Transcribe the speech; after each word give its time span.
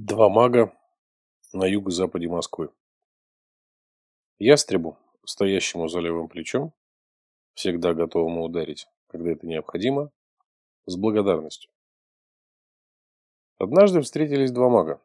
Два 0.00 0.28
мага 0.28 0.72
на 1.52 1.66
юго-западе 1.66 2.28
Москвы. 2.28 2.70
Ястребу, 4.38 4.96
стоящему 5.24 5.88
за 5.88 5.98
левым 5.98 6.28
плечом, 6.28 6.72
всегда 7.54 7.94
готовому 7.94 8.44
ударить, 8.44 8.86
когда 9.08 9.32
это 9.32 9.44
необходимо, 9.44 10.12
с 10.86 10.94
благодарностью. 10.94 11.72
Однажды 13.58 14.00
встретились 14.00 14.52
два 14.52 14.68
мага. 14.68 15.02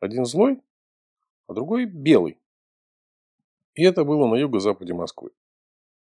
Один 0.00 0.26
злой, 0.26 0.60
а 1.46 1.54
другой 1.54 1.86
белый. 1.86 2.38
И 3.72 3.84
это 3.84 4.04
было 4.04 4.26
на 4.26 4.34
юго-западе 4.34 4.92
Москвы. 4.92 5.30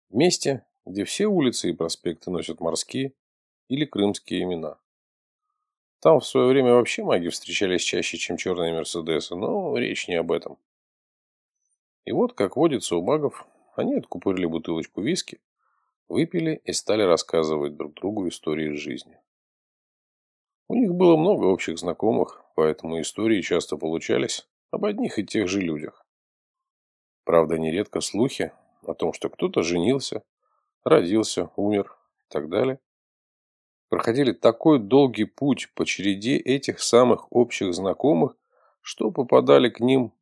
Месте, 0.10 0.66
где 0.88 1.04
все 1.04 1.28
улицы 1.28 1.70
и 1.70 1.74
проспекты 1.74 2.32
носят 2.32 2.62
морские 2.62 3.14
или 3.68 3.86
крымские 3.86 4.42
имена. 4.42 4.80
Там 6.00 6.20
в 6.20 6.28
свое 6.28 6.48
время 6.48 6.74
вообще 6.74 7.04
маги 7.04 7.30
встречались 7.30 7.82
чаще, 7.82 8.18
чем 8.18 8.38
черные 8.38 8.74
Мерседесы, 8.74 9.36
но 9.36 9.76
речь 9.78 10.08
не 10.08 10.16
об 10.16 10.32
этом. 10.32 10.58
И 12.06 12.12
вот, 12.12 12.34
как 12.34 12.56
водится 12.56 12.96
у 12.96 13.04
магов, 13.04 13.48
они 13.76 13.96
откупорили 13.96 14.46
бутылочку 14.46 15.02
виски, 15.02 15.40
выпили 16.08 16.62
и 16.64 16.72
стали 16.72 17.02
рассказывать 17.02 17.76
друг 17.76 17.96
другу 17.96 18.28
истории 18.28 18.74
из 18.74 18.80
жизни. 18.80 19.20
У 20.70 20.76
них 20.76 20.94
было 20.94 21.18
много 21.18 21.46
общих 21.46 21.78
знакомых, 21.80 22.44
поэтому 22.56 23.02
истории 23.02 23.42
часто 23.42 23.78
получались 23.78 24.48
об 24.72 24.86
одних 24.86 25.18
и 25.18 25.26
тех 25.26 25.48
же 25.48 25.62
людях. 25.62 26.06
Правда, 27.24 27.58
нередко 27.58 28.02
слухи 28.02 28.52
о 28.84 28.94
том, 28.94 29.14
что 29.14 29.30
кто-то 29.30 29.64
женился, 29.64 30.24
родился, 30.84 31.50
умер 31.56 31.98
и 32.20 32.26
так 32.30 32.50
далее, 32.50 32.80
проходили 33.90 34.32
такой 34.32 34.80
долгий 34.80 35.26
путь 35.26 35.72
по 35.74 35.86
череде 35.86 36.38
этих 36.38 36.80
самых 36.80 37.32
общих 37.32 37.74
знакомых, 37.74 38.36
что 38.82 39.12
попадали 39.12 39.70
к 39.70 39.80
ним 39.80 40.14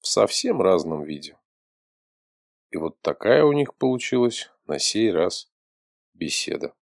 в 0.00 0.06
совсем 0.06 0.60
разном 0.60 1.02
виде. 1.02 1.36
И 2.70 2.76
вот 2.76 3.00
такая 3.00 3.44
у 3.44 3.52
них 3.52 3.74
получилась 3.74 4.50
на 4.66 4.78
сей 4.78 5.12
раз 5.12 5.50
беседа. 6.12 6.74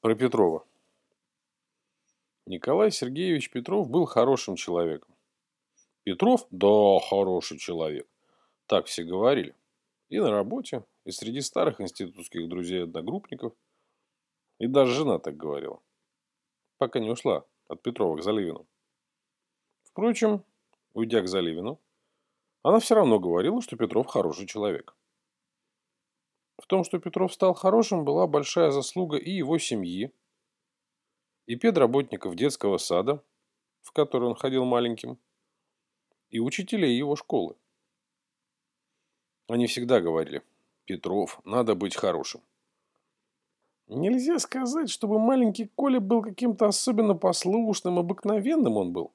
Про 0.00 0.14
Петрова. 0.14 0.66
Николай 2.46 2.90
Сергеевич 2.90 3.50
Петров 3.50 3.88
был 3.90 4.06
хорошим 4.06 4.56
человеком. 4.56 5.14
Петров? 6.04 6.46
Да, 6.50 6.98
хороший 7.00 7.58
человек. 7.58 8.08
Так 8.66 8.86
все 8.86 9.04
говорили. 9.04 9.54
И 10.10 10.18
на 10.18 10.30
работе, 10.30 10.84
и 11.04 11.12
среди 11.12 11.40
старых 11.40 11.80
институтских 11.80 12.48
друзей-одногруппников. 12.48 13.54
И 14.58 14.66
даже 14.66 14.92
жена 14.92 15.18
так 15.18 15.36
говорила. 15.36 15.80
Пока 16.78 16.98
не 16.98 17.08
ушла 17.08 17.46
от 17.68 17.82
Петрова 17.82 18.16
к 18.16 18.22
Заливину. 18.22 18.66
Впрочем, 19.84 20.44
уйдя 20.94 21.22
к 21.22 21.28
Заливину, 21.28 21.80
она 22.62 22.80
все 22.80 22.96
равно 22.96 23.18
говорила, 23.20 23.62
что 23.62 23.76
Петров 23.76 24.08
хороший 24.08 24.46
человек. 24.46 24.96
В 26.58 26.66
том, 26.66 26.84
что 26.84 26.98
Петров 26.98 27.32
стал 27.32 27.54
хорошим, 27.54 28.04
была 28.04 28.26
большая 28.26 28.72
заслуга 28.72 29.16
и 29.16 29.30
его 29.30 29.58
семьи, 29.58 30.12
и 31.46 31.56
педработников 31.56 32.34
детского 32.34 32.78
сада, 32.78 33.24
в 33.80 33.92
который 33.92 34.28
он 34.28 34.34
ходил 34.34 34.64
маленьким, 34.64 35.18
и 36.28 36.40
учителей 36.40 36.96
его 36.96 37.16
школы. 37.16 37.56
Они 39.50 39.66
всегда 39.66 40.00
говорили, 40.00 40.44
Петров, 40.84 41.40
надо 41.44 41.74
быть 41.74 41.96
хорошим. 41.96 42.40
Нельзя 43.88 44.38
сказать, 44.38 44.88
чтобы 44.88 45.18
маленький 45.18 45.66
Коля 45.74 45.98
был 45.98 46.22
каким-то 46.22 46.66
особенно 46.66 47.16
послушным, 47.16 47.98
обыкновенным 47.98 48.76
он 48.76 48.92
был. 48.92 49.12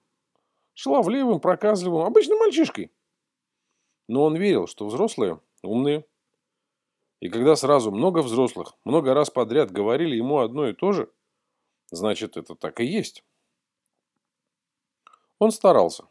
Шаловливым, 0.73 1.39
проказливым, 1.39 2.01
обычным 2.01 2.39
мальчишкой. 2.39 2.91
Но 4.09 4.23
он 4.23 4.35
верил, 4.35 4.67
что 4.67 4.85
взрослые 4.87 5.39
умные. 5.63 6.05
И 7.21 7.29
когда 7.29 7.55
сразу 7.55 7.91
много 7.91 8.19
взрослых, 8.19 8.73
много 8.83 9.13
раз 9.13 9.29
подряд 9.29 9.71
говорили 9.71 10.17
ему 10.17 10.39
одно 10.39 10.67
и 10.67 10.73
то 10.73 10.91
же, 10.91 11.09
значит, 11.91 12.35
это 12.35 12.55
так 12.55 12.81
и 12.81 12.85
есть. 12.85 13.23
Он 15.39 15.51
старался. 15.51 16.03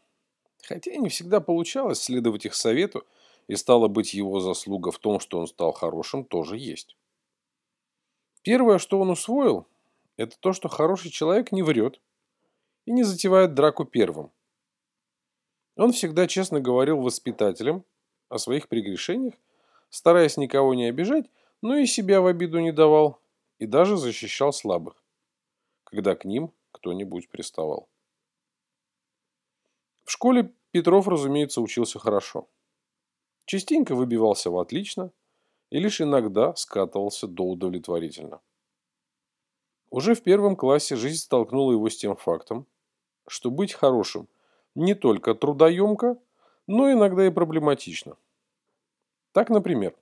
Хотя 0.63 0.95
не 0.95 1.09
всегда 1.09 1.41
получалось 1.41 2.01
следовать 2.01 2.47
их 2.47 2.55
совету 2.55 3.05
и 3.47 3.55
стало 3.55 3.87
быть, 3.87 4.13
его 4.13 4.39
заслуга 4.39 4.91
в 4.91 4.99
том, 4.99 5.19
что 5.19 5.39
он 5.39 5.47
стал 5.47 5.71
хорошим, 5.71 6.25
тоже 6.25 6.57
есть. 6.57 6.97
Первое, 8.41 8.77
что 8.77 8.99
он 8.99 9.09
усвоил, 9.09 9.67
это 10.17 10.37
то, 10.39 10.53
что 10.53 10.69
хороший 10.69 11.11
человек 11.11 11.51
не 11.51 11.63
врет 11.63 11.99
и 12.85 12.91
не 12.91 13.03
затевает 13.03 13.53
драку 13.53 13.85
первым. 13.85 14.31
Он 15.75 15.91
всегда 15.91 16.27
честно 16.27 16.61
говорил 16.61 17.01
воспитателям 17.01 17.83
о 18.29 18.37
своих 18.37 18.69
прегрешениях, 18.69 19.33
стараясь 19.89 20.37
никого 20.37 20.73
не 20.73 20.85
обижать, 20.85 21.29
но 21.61 21.75
и 21.75 21.85
себя 21.85 22.21
в 22.21 22.27
обиду 22.27 22.59
не 22.59 22.71
давал 22.71 23.19
и 23.59 23.65
даже 23.65 23.97
защищал 23.97 24.53
слабых, 24.53 25.03
когда 25.83 26.15
к 26.15 26.25
ним 26.25 26.53
кто-нибудь 26.71 27.29
приставал. 27.29 27.89
В 30.03 30.11
школе 30.11 30.53
Петров, 30.71 31.07
разумеется, 31.07 31.61
учился 31.61 31.99
хорошо. 31.99 32.47
Частенько 33.45 33.93
выбивался 33.93 34.49
в 34.49 34.57
отлично 34.57 35.11
и 35.69 35.79
лишь 35.79 36.01
иногда 36.01 36.55
скатывался 36.55 37.27
до 37.27 37.43
удовлетворительно. 37.43 38.41
Уже 39.91 40.15
в 40.15 40.23
первом 40.23 40.55
классе 40.55 40.95
жизнь 40.95 41.21
столкнула 41.21 41.73
его 41.73 41.89
с 41.89 41.95
тем 41.95 42.15
фактом, 42.15 42.65
что 43.27 43.51
быть 43.51 43.73
хорошим 43.73 44.27
не 44.73 44.95
только 44.95 45.35
трудоемко, 45.35 46.17
но 46.67 46.91
иногда 46.91 47.25
и 47.25 47.29
проблематично. 47.29 48.17
Так, 49.31 49.49
например, 49.49 49.95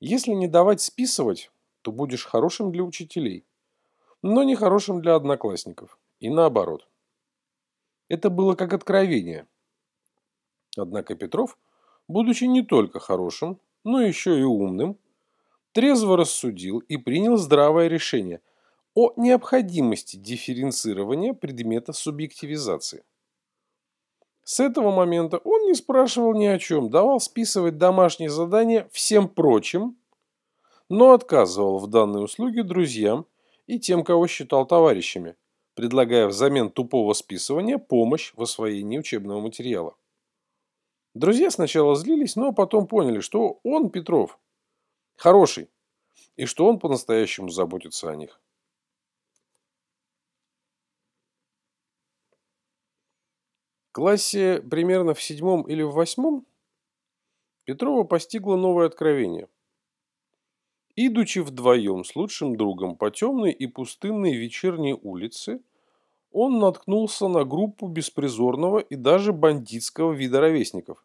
если 0.00 0.32
не 0.32 0.48
давать 0.48 0.80
списывать, 0.80 1.50
то 1.82 1.92
будешь 1.92 2.26
хорошим 2.26 2.72
для 2.72 2.84
учителей, 2.84 3.46
но 4.22 4.42
не 4.42 4.54
хорошим 4.54 5.00
для 5.00 5.14
одноклассников, 5.14 5.98
и 6.20 6.28
наоборот. 6.28 6.86
Это 8.08 8.30
было 8.30 8.54
как 8.54 8.72
откровение. 8.74 9.46
Однако 10.76 11.14
Петров– 11.14 11.56
будучи 12.08 12.44
не 12.44 12.62
только 12.62 12.98
хорошим, 12.98 13.60
но 13.84 14.00
еще 14.00 14.38
и 14.38 14.42
умным, 14.42 14.98
трезво 15.72 16.16
рассудил 16.16 16.78
и 16.78 16.96
принял 16.96 17.36
здравое 17.36 17.88
решение 17.88 18.40
о 18.94 19.12
необходимости 19.16 20.16
дифференцирования 20.16 21.34
предмета 21.34 21.92
субъективизации. 21.92 23.04
С 24.42 24.60
этого 24.60 24.90
момента 24.90 25.36
он 25.44 25.66
не 25.66 25.74
спрашивал 25.74 26.32
ни 26.32 26.46
о 26.46 26.58
чем, 26.58 26.88
давал 26.88 27.20
списывать 27.20 27.76
домашние 27.76 28.30
задания 28.30 28.88
всем 28.92 29.28
прочим, 29.28 29.98
но 30.88 31.12
отказывал 31.12 31.78
в 31.78 31.86
данной 31.86 32.24
услуге 32.24 32.62
друзьям 32.62 33.26
и 33.66 33.78
тем, 33.78 34.02
кого 34.02 34.26
считал 34.26 34.66
товарищами, 34.66 35.36
предлагая 35.74 36.26
взамен 36.26 36.70
тупого 36.70 37.12
списывания 37.12 37.76
помощь 37.76 38.32
в 38.34 38.42
освоении 38.42 38.98
учебного 38.98 39.40
материала. 39.40 39.97
Друзья 41.18 41.50
сначала 41.50 41.96
злились, 41.96 42.36
но 42.36 42.52
потом 42.52 42.86
поняли, 42.86 43.18
что 43.18 43.58
он, 43.64 43.90
Петров, 43.90 44.38
хороший, 45.16 45.68
и 46.36 46.44
что 46.44 46.64
он 46.64 46.78
по-настоящему 46.78 47.48
заботится 47.48 48.08
о 48.08 48.14
них. 48.14 48.40
В 53.88 53.92
классе 53.94 54.62
примерно 54.62 55.12
в 55.14 55.20
седьмом 55.20 55.62
или 55.62 55.82
в 55.82 55.90
восьмом 55.90 56.46
Петрова 57.64 58.04
постигло 58.04 58.54
новое 58.54 58.86
откровение. 58.86 59.48
Идучи 60.94 61.40
вдвоем 61.40 62.04
с 62.04 62.14
лучшим 62.14 62.54
другом 62.56 62.94
по 62.94 63.10
темной 63.10 63.50
и 63.50 63.66
пустынной 63.66 64.36
вечерней 64.36 64.92
улице, 64.94 65.64
он 66.30 66.60
наткнулся 66.60 67.26
на 67.26 67.44
группу 67.44 67.88
беспризорного 67.88 68.78
и 68.78 68.94
даже 68.94 69.32
бандитского 69.32 70.12
вида 70.12 70.40
ровесников 70.40 71.04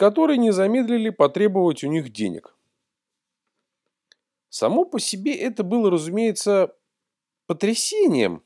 которые 0.00 0.38
не 0.38 0.50
замедлили 0.50 1.10
потребовать 1.10 1.84
у 1.84 1.86
них 1.86 2.08
денег. 2.08 2.56
Само 4.48 4.86
по 4.86 4.98
себе 4.98 5.34
это 5.34 5.62
было, 5.62 5.90
разумеется, 5.90 6.74
потрясением. 7.46 8.42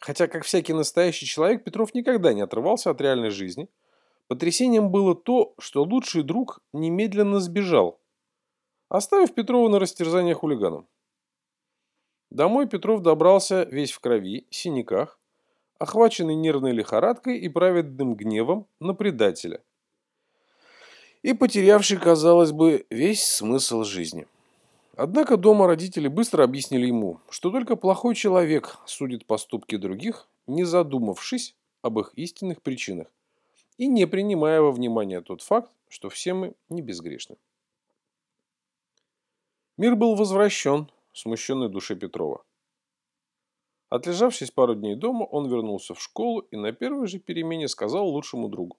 Хотя, 0.00 0.26
как 0.26 0.42
всякий 0.42 0.72
настоящий 0.72 1.26
человек, 1.26 1.62
Петров 1.62 1.94
никогда 1.94 2.32
не 2.32 2.40
отрывался 2.40 2.90
от 2.90 3.00
реальной 3.00 3.30
жизни. 3.30 3.68
Потрясением 4.26 4.90
было 4.90 5.14
то, 5.14 5.54
что 5.60 5.84
лучший 5.84 6.24
друг 6.24 6.58
немедленно 6.72 7.38
сбежал, 7.38 8.00
оставив 8.88 9.32
Петрова 9.32 9.68
на 9.68 9.78
растерзание 9.78 10.34
хулиганам. 10.34 10.88
Домой 12.30 12.68
Петров 12.68 13.00
добрался 13.00 13.62
весь 13.62 13.92
в 13.92 14.00
крови, 14.00 14.48
синяках, 14.50 15.20
охваченный 15.78 16.34
нервной 16.34 16.72
лихорадкой 16.72 17.38
и 17.38 17.48
праведным 17.48 18.16
гневом 18.16 18.66
на 18.80 18.92
предателя– 18.92 19.62
и 21.22 21.32
потерявший, 21.32 21.98
казалось 21.98 22.52
бы, 22.52 22.86
весь 22.90 23.24
смысл 23.24 23.84
жизни. 23.84 24.26
Однако 24.96 25.36
дома 25.36 25.66
родители 25.66 26.08
быстро 26.08 26.44
объяснили 26.44 26.86
ему, 26.86 27.20
что 27.28 27.50
только 27.50 27.76
плохой 27.76 28.14
человек 28.14 28.78
судит 28.86 29.26
поступки 29.26 29.76
других, 29.76 30.28
не 30.46 30.64
задумавшись 30.64 31.54
об 31.82 31.98
их 31.98 32.12
истинных 32.16 32.62
причинах 32.62 33.08
и 33.76 33.88
не 33.88 34.06
принимая 34.06 34.60
во 34.60 34.72
внимание 34.72 35.20
тот 35.20 35.42
факт, 35.42 35.70
что 35.88 36.08
все 36.08 36.34
мы 36.34 36.54
не 36.68 36.82
безгрешны. 36.82 37.36
Мир 39.76 39.96
был 39.96 40.14
возвращен 40.14 40.90
смущенной 41.12 41.68
душе 41.68 41.94
Петрова. 41.96 42.42
Отлежавшись 43.88 44.50
пару 44.50 44.74
дней 44.74 44.96
дома, 44.96 45.24
он 45.24 45.48
вернулся 45.48 45.94
в 45.94 46.02
школу 46.02 46.40
и 46.40 46.56
на 46.56 46.72
первой 46.72 47.06
же 47.06 47.18
перемене 47.18 47.68
сказал 47.68 48.08
лучшему 48.08 48.48
другу, 48.48 48.78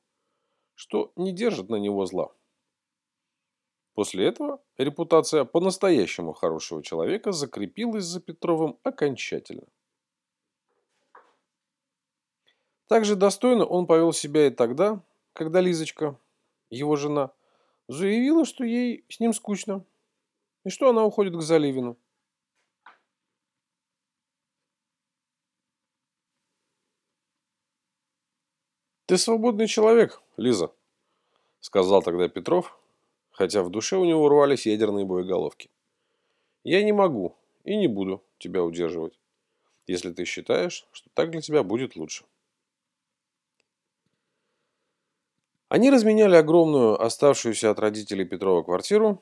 что 0.78 1.12
не 1.16 1.34
держит 1.34 1.70
на 1.70 1.78
него 1.78 2.06
зла. 2.06 2.32
После 3.96 4.28
этого 4.28 4.62
репутация 4.78 5.44
по-настоящему 5.44 6.34
хорошего 6.34 6.84
человека 6.84 7.32
закрепилась 7.32 8.04
за 8.04 8.22
Петровым 8.22 8.78
окончательно. 8.84 9.66
Также 12.88 13.16
достойно 13.16 13.66
он 13.66 13.88
повел 13.88 14.14
себя 14.14 14.46
и 14.48 14.52
тогда, 14.52 15.04
когда 15.34 15.62
Лизочка, 15.62 16.20
его 16.70 16.96
жена, 16.96 17.32
заявила, 17.88 18.46
что 18.46 18.64
ей 18.64 19.04
с 19.10 19.20
ним 19.20 19.34
скучно, 19.34 19.84
и 20.64 20.70
что 20.70 20.90
она 20.90 21.04
уходит 21.04 21.36
к 21.36 21.42
Заливину. 21.42 21.98
«Ты 29.08 29.18
свободный 29.18 29.68
человек, 29.68 30.22
Лиза»,— 30.36 30.72
сказал 31.60 32.04
тогда 32.04 32.30
Петров, 32.30 32.78
хотя 33.32 33.64
в 33.64 33.70
душе 33.70 33.98
у 33.98 34.06
него 34.06 34.28
рвались 34.30 34.66
ядерные 34.66 35.06
боеголовки. 35.06 35.70
Я 36.66 36.84
не 36.84 36.92
могу 36.92 37.38
и 37.64 37.78
не 37.78 37.88
буду 37.88 38.22
тебя 38.40 38.62
удерживать, 38.62 39.18
если 39.88 40.12
ты 40.12 40.26
считаешь, 40.26 40.86
что 40.92 41.10
так 41.14 41.32
для 41.32 41.40
тебя 41.40 41.64
будет 41.64 41.96
лучше. 41.96 42.26
Они 45.70 45.90
разменяли 45.90 46.36
огромную, 46.36 47.02
оставшуюся 47.02 47.72
от 47.72 47.80
родителей 47.80 48.26
Петрова 48.26 48.64
квартиру. 48.64 49.22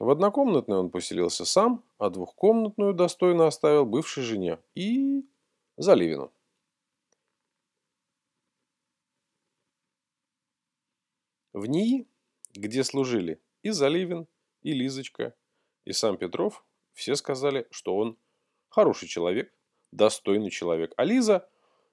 В 0.00 0.10
однокомнатной 0.10 0.78
он 0.78 0.90
поселился 0.90 1.44
сам, 1.44 1.84
а 1.98 2.10
двухкомнатную 2.10 2.92
достойно 2.92 3.46
оставил 3.46 3.86
бывшей 3.86 4.24
жене 4.24 4.58
и 4.74 5.24
Заливину. 5.76 6.32
В 11.54 11.66
НИИ 11.66 12.06
где 12.54 12.84
служили 12.84 13.40
и 13.62 13.70
Заливин, 13.70 14.26
и 14.62 14.72
Лизочка, 14.72 15.34
и 15.84 15.92
сам 15.92 16.16
Петров, 16.16 16.64
все 16.92 17.16
сказали, 17.16 17.66
что 17.70 17.96
он 17.96 18.16
хороший 18.68 19.08
человек, 19.08 19.52
достойный 19.92 20.50
человек. 20.50 20.92
А 20.96 21.04
Лиза... 21.04 21.48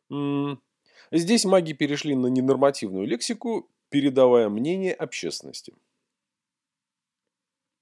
М 0.09 0.61
здесь 1.11 1.45
маги 1.45 1.73
перешли 1.73 2.15
на 2.15 2.27
ненормативную 2.27 3.07
лексику, 3.07 3.69
передавая 3.89 4.49
мнение 4.49 4.93
общественности. 4.93 5.73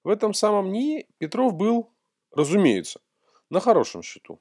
В 0.03 0.09
этом 0.09 0.33
самом 0.33 0.71
НИИ 0.71 1.07
Петров 1.17 1.53
был, 1.53 1.91
разумеется, 2.31 3.01
на 3.49 3.59
хорошем 3.59 4.01
счету. 4.01 4.39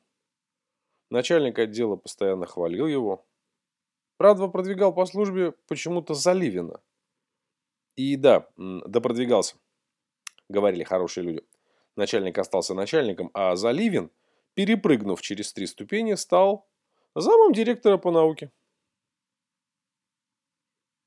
Начальник 1.11 1.59
отдела 1.59 1.97
постоянно 1.97 2.47
хвалил 2.47 2.87
его. 2.87 3.27
Правда, 4.17 4.49
продвигал 4.49 4.95
по 4.95 5.07
службе 5.07 5.53
почему-то 5.67 6.15
Заливина, 6.15 6.81
и 7.99 8.15
да, 8.15 8.47
да 8.57 9.01
продвигался, 9.01 9.57
говорили 10.49 10.85
хорошие 10.85 11.25
люди. 11.25 11.43
Начальник 11.97 12.39
остался 12.39 12.73
начальником, 12.73 13.29
а 13.35 13.57
Заливин, 13.57 14.13
перепрыгнув 14.55 15.21
через 15.21 15.53
три 15.53 15.67
ступени, 15.67 16.15
стал 16.15 16.69
замом 17.17 17.53
директора 17.53 17.99
по 17.99 18.13
науке. 18.13 18.53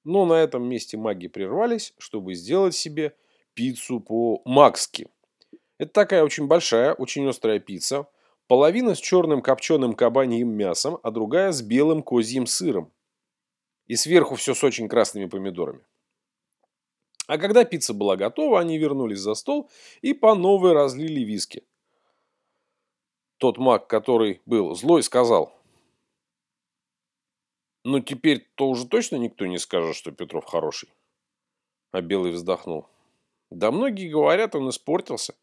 Но 0.04 0.26
на 0.26 0.34
этом 0.34 0.68
месте 0.68 0.98
маги 0.98 1.30
прервались, 1.30 1.94
чтобы 1.98 2.34
сделать 2.34 2.76
себе 2.76 3.16
пиццу 3.54 4.02
по-макски. 4.02 5.08
Это 5.78 5.94
такая 5.94 6.26
очень 6.26 6.48
большая, 6.48 6.94
очень 6.94 7.26
острая 7.30 7.60
пицца. 7.60 8.06
Половина 8.48 8.96
с 8.96 9.00
черным 9.00 9.42
копченым 9.42 9.94
кабаньим 9.94 10.50
мясом, 10.50 11.00
а 11.04 11.12
другая 11.12 11.54
с 11.54 11.62
белым 11.62 12.04
козьим 12.04 12.46
сыром. 12.46 12.92
И 13.88 13.96
сверху 13.96 14.36
все 14.36 14.54
с 14.54 14.62
очень 14.62 14.90
красными 14.90 15.28
помидорами. 15.28 15.86
А 17.32 17.38
когда 17.38 17.64
пицца 17.64 17.94
была 17.94 18.18
готова, 18.18 18.60
они 18.60 18.78
вернулись 18.78 19.20
за 19.20 19.36
стол 19.36 19.70
и 20.02 20.14
по 20.14 20.36
новой 20.36 20.74
разлили 20.74 21.22
виски. 21.22 21.64
Тот 23.38 23.58
маг, 23.58 23.88
который 23.88 24.42
был 24.46 24.76
злой, 24.76 25.02
сказал. 25.02 25.58
Ну 27.86 28.02
теперь-то 28.02 28.68
уже 28.68 28.86
точно 28.86 29.16
никто 29.16 29.46
не 29.46 29.60
скажет, 29.60 29.96
что 29.96 30.12
Петров 30.12 30.44
хороший. 30.44 30.90
А 31.94 32.02
Белый 32.02 32.34
вздохнул. 32.34 32.88
Да 33.50 33.72
многие 33.72 34.10
говорят, 34.10 34.54
он 34.54 34.70
испортился. 34.70 35.34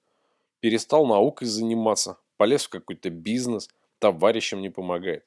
Перестал 0.60 1.06
наукой 1.06 1.48
заниматься. 1.48 2.18
Полез 2.36 2.66
в 2.66 2.68
какой-то 2.68 3.08
бизнес. 3.08 3.70
Товарищам 3.98 4.60
не 4.60 4.68
помогает. 4.68 5.24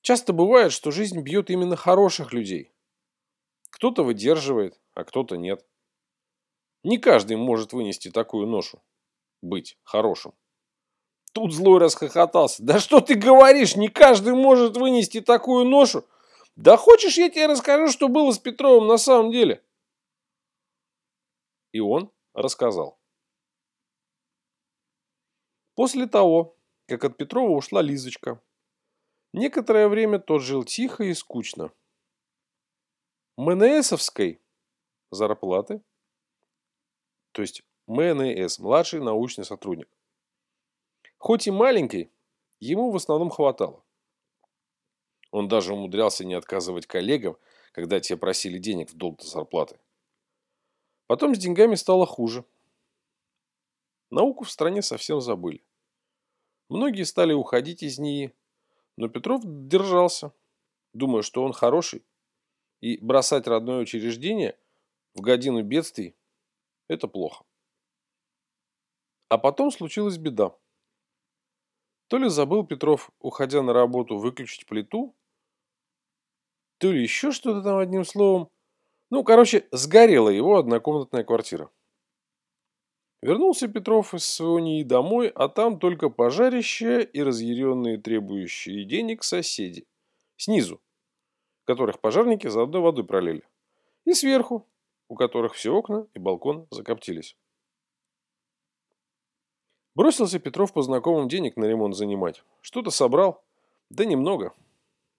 Часто 0.00 0.32
бывает, 0.32 0.70
что 0.70 0.92
жизнь 0.92 1.20
бьет 1.22 1.50
именно 1.50 1.74
хороших 1.74 2.32
людей. 2.32 2.71
Кто-то 3.72 4.04
выдерживает, 4.04 4.78
а 4.94 5.02
кто-то 5.02 5.36
нет. 5.36 5.66
Не 6.84 6.98
каждый 6.98 7.36
может 7.36 7.72
вынести 7.72 8.10
такую 8.10 8.46
ношу. 8.46 8.82
Быть 9.40 9.78
хорошим. 9.82 10.34
Тут 11.32 11.54
злой 11.54 11.80
расхохотался. 11.80 12.62
Да 12.62 12.78
что 12.78 13.00
ты 13.00 13.14
говоришь, 13.14 13.74
не 13.74 13.88
каждый 13.88 14.34
может 14.34 14.76
вынести 14.76 15.20
такую 15.22 15.64
ношу. 15.64 16.04
Да 16.54 16.76
хочешь, 16.76 17.16
я 17.16 17.30
тебе 17.30 17.46
расскажу, 17.46 17.88
что 17.90 18.08
было 18.08 18.30
с 18.30 18.38
Петровым 18.38 18.86
на 18.86 18.98
самом 18.98 19.32
деле? 19.32 19.64
И 21.72 21.80
он 21.80 22.12
рассказал. 22.34 23.00
После 25.74 26.06
того, 26.06 26.58
как 26.86 27.04
от 27.04 27.16
Петрова 27.16 27.56
ушла 27.56 27.80
Лизочка, 27.80 28.42
некоторое 29.32 29.88
время 29.88 30.18
тот 30.18 30.42
жил 30.42 30.62
тихо 30.62 31.04
и 31.04 31.14
скучно. 31.14 31.72
МНСовской 33.36 34.42
зарплаты, 35.10 35.80
то 37.32 37.40
есть 37.40 37.62
МНС, 37.86 38.58
младший 38.58 39.00
научный 39.00 39.44
сотрудник. 39.44 39.88
Хоть 41.16 41.46
и 41.46 41.50
маленький, 41.50 42.10
ему 42.60 42.90
в 42.90 42.96
основном 42.96 43.30
хватало. 43.30 43.82
Он 45.30 45.48
даже 45.48 45.72
умудрялся 45.72 46.26
не 46.26 46.34
отказывать 46.34 46.86
коллегам, 46.86 47.38
когда 47.72 48.00
те 48.00 48.18
просили 48.18 48.58
денег 48.58 48.90
в 48.90 48.94
долг 48.94 49.20
до 49.20 49.26
зарплаты. 49.26 49.78
Потом 51.06 51.34
с 51.34 51.38
деньгами 51.38 51.74
стало 51.74 52.04
хуже. 52.04 52.44
Науку 54.10 54.44
в 54.44 54.50
стране 54.50 54.82
совсем 54.82 55.22
забыли. 55.22 55.64
Многие 56.68 57.04
стали 57.04 57.32
уходить 57.32 57.82
из 57.82 57.98
нее, 57.98 58.34
но 58.96 59.08
Петров 59.08 59.40
держался, 59.44 60.34
думая, 60.92 61.22
что 61.22 61.42
он 61.44 61.54
хороший, 61.54 62.04
и 62.82 62.98
бросать 62.98 63.46
родное 63.46 63.80
учреждение 63.80 64.58
в 65.14 65.22
годину 65.22 65.62
бедствий– 65.62 66.14
это 66.88 67.08
плохо. 67.08 67.44
А 69.28 69.38
потом 69.38 69.70
случилась 69.70 70.18
беда. 70.18 70.54
То 72.08 72.18
ли 72.18 72.28
забыл 72.28 72.66
Петров, 72.66 73.10
уходя 73.20 73.62
на 73.62 73.72
работу, 73.72 74.18
выключить 74.18 74.66
плиту, 74.66 75.14
то 76.76 76.92
ли 76.92 77.00
еще 77.02 77.30
что-то 77.30 77.62
там 77.62 77.78
одним 77.78 78.04
словом. 78.04 78.50
Ну, 79.08 79.24
короче, 79.24 79.66
сгорела 79.70 80.28
его 80.28 80.58
однокомнатная 80.58 81.24
квартира. 81.24 81.70
Вернулся 83.22 83.68
Петров 83.68 84.12
из 84.14 84.26
своего 84.26 84.58
НИИ 84.58 84.82
домой, 84.82 85.28
а 85.28 85.48
там 85.48 85.78
только 85.78 86.10
пожарище 86.10 87.04
и 87.04 87.22
разъяренные 87.22 87.98
требующие 87.98 88.84
денег 88.84 89.22
соседи. 89.22 89.86
Снизу, 90.36 90.82
которых 91.64 92.00
пожарники 92.00 92.46
заодно 92.48 92.82
водой 92.82 93.04
пролили. 93.04 93.42
И 94.04 94.14
сверху, 94.14 94.66
у 95.08 95.14
которых 95.14 95.54
все 95.54 95.72
окна 95.72 96.06
и 96.14 96.18
балкон 96.18 96.66
закоптились. 96.70 97.36
Бросился 99.94 100.38
Петров 100.38 100.72
по 100.72 100.82
знакомым 100.82 101.28
денег 101.28 101.56
на 101.56 101.66
ремонт 101.66 101.94
занимать. 101.94 102.42
Что-то 102.62 102.90
собрал. 102.90 103.44
Да 103.90 104.04
немного. 104.04 104.54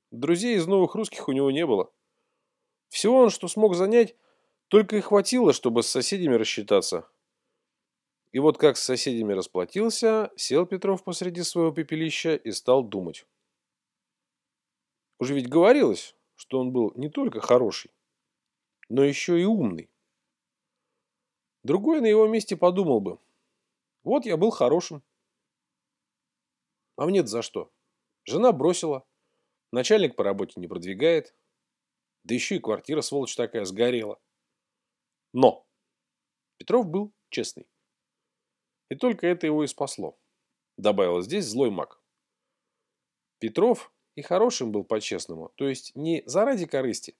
Друзей 0.10 0.58
из 0.58 0.66
новых 0.66 0.96
русских 0.96 1.28
у 1.28 1.32
него 1.32 1.52
не 1.52 1.66
было. 1.66 1.92
Всего 2.90 3.20
он, 3.20 3.30
что 3.30 3.48
смог 3.48 3.76
занять, 3.76 4.16
только 4.68 4.98
и 4.98 5.02
хватило, 5.02 5.54
чтобы 5.54 5.84
с 5.84 5.90
соседями 5.90 6.36
рассчитаться. 6.36 7.08
И 8.32 8.40
вот 8.40 8.58
как 8.58 8.78
с 8.78 8.84
соседями 8.84 9.34
расплатился, 9.34 10.32
сел 10.36 10.66
Петров 10.66 11.04
посреди 11.04 11.44
своего 11.44 11.72
пепелища 11.72 12.36
и 12.36 12.52
стал 12.52 12.84
думать. 12.84 13.28
Уже 15.20 15.36
ведь 15.36 15.48
говорилось, 15.48 16.16
что 16.44 16.60
он 16.60 16.74
был 16.74 16.92
не 16.96 17.10
только 17.10 17.40
хороший, 17.40 17.90
но 18.90 19.02
еще 19.02 19.42
и 19.42 19.46
умный. 19.46 19.90
Другой 21.64 22.02
на 22.02 22.06
его 22.06 22.28
месте 22.28 22.58
подумал 22.58 23.00
бы, 23.00 23.18
Вот 24.04 24.26
я 24.26 24.36
был 24.36 24.52
хорошим. 24.52 25.02
А 26.98 27.06
мне 27.06 27.26
за 27.26 27.42
что? 27.42 27.72
Жена 28.26 28.52
бросила. 28.52 29.08
Начальник 29.72 30.18
по 30.18 30.24
работе 30.26 30.60
не 30.60 30.68
продвигает. 30.68 31.34
Да 32.26 32.36
еще 32.36 32.58
и 32.58 32.60
квартира, 32.60 33.00
сволочь 33.00 33.38
такая, 33.38 33.64
сгорела. 33.64 34.20
Но 35.32 35.66
Петров 36.58 36.90
был 36.90 37.14
честный. 37.30 37.70
И 38.90 38.96
только 38.96 39.28
это 39.28 39.48
его 39.48 39.64
и 39.64 39.68
спасло. 39.68 40.20
Добавил 40.76 41.22
здесь 41.22 41.46
злой 41.46 41.72
маг. 41.72 42.04
Петров 43.40 43.93
и 44.16 44.22
хорошим 44.22 44.72
был 44.72 44.84
по-честному. 44.84 45.52
То 45.56 45.68
есть 45.68 45.96
не 45.96 46.24
заради 46.26 46.66
корысти, 46.66 47.16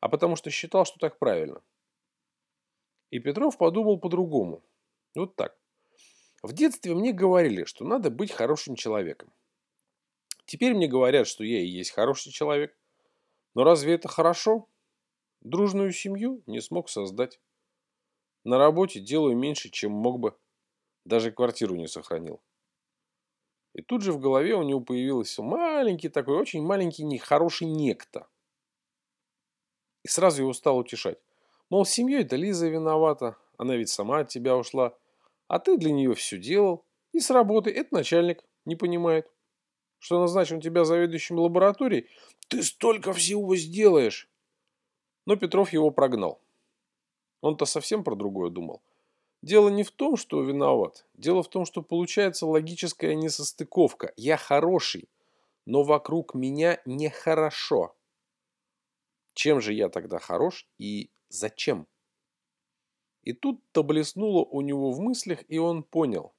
а 0.00 0.08
потому 0.08 0.36
что 0.36 0.50
считал, 0.50 0.84
что 0.84 0.98
так 0.98 1.18
правильно. 1.18 1.62
И 3.10 3.18
Петров 3.18 3.56
подумал 3.56 3.98
по-другому. 3.98 4.62
Вот 5.14 5.36
так. 5.36 5.56
В 6.42 6.52
детстве 6.52 6.94
мне 6.94 7.12
говорили, 7.12 7.64
что 7.64 7.84
надо 7.84 8.10
быть 8.10 8.32
хорошим 8.32 8.76
человеком. 8.76 9.32
Теперь 10.44 10.74
мне 10.74 10.86
говорят, 10.86 11.26
что 11.26 11.44
я 11.44 11.60
и 11.60 11.66
есть 11.66 11.90
хороший 11.90 12.30
человек. 12.30 12.76
Но 13.54 13.64
разве 13.64 13.94
это 13.94 14.08
хорошо? 14.08 14.68
Дружную 15.40 15.92
семью 15.92 16.42
не 16.46 16.60
смог 16.60 16.88
создать. 16.88 17.40
На 18.44 18.58
работе 18.58 19.00
делаю 19.00 19.36
меньше, 19.36 19.70
чем 19.70 19.92
мог 19.92 20.20
бы. 20.20 20.36
Даже 21.04 21.32
квартиру 21.32 21.74
не 21.74 21.88
сохранил. 21.88 22.40
И 23.76 23.82
тут 23.82 24.00
же 24.00 24.12
в 24.12 24.18
голове 24.18 24.54
у 24.54 24.62
него 24.62 24.80
появился 24.80 25.42
маленький 25.42 26.08
такой, 26.08 26.38
очень 26.38 26.62
маленький 26.62 27.04
нехороший 27.04 27.66
некто. 27.66 28.26
И 30.02 30.08
сразу 30.08 30.40
его 30.40 30.54
стал 30.54 30.78
утешать. 30.78 31.18
Мол, 31.68 31.84
семьей 31.84 32.22
это 32.22 32.36
Лиза 32.36 32.68
виновата, 32.68 33.36
она 33.58 33.76
ведь 33.76 33.90
сама 33.90 34.20
от 34.20 34.28
тебя 34.28 34.56
ушла. 34.56 34.96
А 35.46 35.58
ты 35.58 35.76
для 35.76 35.92
нее 35.92 36.14
все 36.14 36.38
делал. 36.38 36.86
И 37.12 37.20
с 37.20 37.28
работы 37.28 37.70
это 37.70 37.92
начальник 37.92 38.42
не 38.64 38.76
понимает. 38.76 39.30
Что 39.98 40.20
назначен 40.20 40.62
тебя 40.62 40.86
заведующим 40.86 41.38
лабораторией, 41.38 42.08
ты 42.48 42.62
столько 42.62 43.12
всего 43.12 43.56
сделаешь. 43.56 44.30
Но 45.26 45.36
Петров 45.36 45.74
его 45.74 45.90
прогнал. 45.90 46.40
Он-то 47.42 47.66
совсем 47.66 48.04
про 48.04 48.14
другое 48.14 48.48
думал. 48.48 48.80
Дело 49.46 49.68
не 49.68 49.84
в 49.84 49.92
том, 49.92 50.16
что 50.16 50.42
виноват. 50.42 51.06
Дело 51.14 51.40
в 51.40 51.48
том, 51.48 51.66
что 51.66 51.80
получается 51.80 52.46
логическая 52.46 53.14
несостыковка. 53.14 54.12
Я 54.16 54.36
хороший, 54.36 55.08
но 55.66 55.84
вокруг 55.84 56.34
меня 56.34 56.80
нехорошо. 56.84 57.94
Чем 59.34 59.60
же 59.60 59.72
я 59.72 59.88
тогда 59.88 60.18
хорош 60.18 60.68
и 60.78 61.12
зачем? 61.28 61.86
И 63.22 63.34
тут-то 63.34 63.84
блеснуло 63.84 64.44
у 64.44 64.62
него 64.62 64.90
в 64.90 64.98
мыслях, 64.98 65.44
и 65.46 65.58
он 65.58 65.84
понял. 65.84 66.34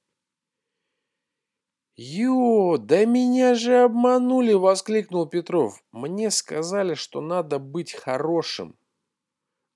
«Ё, 1.96 2.76
да 2.76 3.06
меня 3.06 3.54
же 3.54 3.84
обманули!»– 3.84 4.52
воскликнул 4.52 5.26
Петров. 5.26 5.82
«Мне 5.92 6.30
сказали, 6.30 6.92
что 6.92 7.22
надо 7.22 7.58
быть 7.58 7.94
хорошим. 7.94 8.78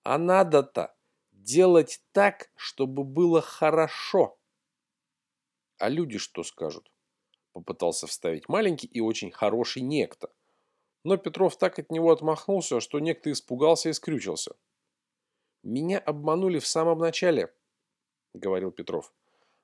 А 0.02 0.18
надо-то 0.18 0.94
делать 1.42 2.00
так, 2.12 2.50
чтобы 2.56 3.04
было 3.04 3.40
хорошо. 3.40 4.38
А 5.78 5.88
люди 5.88 6.18
что 6.18 6.42
скажут? 6.42 6.90
Попытался 7.52 8.06
вставить 8.06 8.49
маленький 8.49 8.87
и 8.87 9.00
очень 9.00 9.30
хороший 9.30 9.82
некто. 9.82 10.32
Но 11.04 11.16
Петров 11.16 11.56
так 11.56 11.78
от 11.78 11.90
него 11.90 12.12
отмахнулся, 12.12 12.80
что 12.80 13.00
некто 13.00 13.30
испугался 13.30 13.88
и 13.88 13.92
скрючился. 13.92 14.54
«Меня 15.62 15.99
обманули 15.99 16.58
в 16.58 16.66
самом 16.66 16.99
начале»,— 16.99 17.52
говорил 18.34 18.70
Петров. 18.70 19.12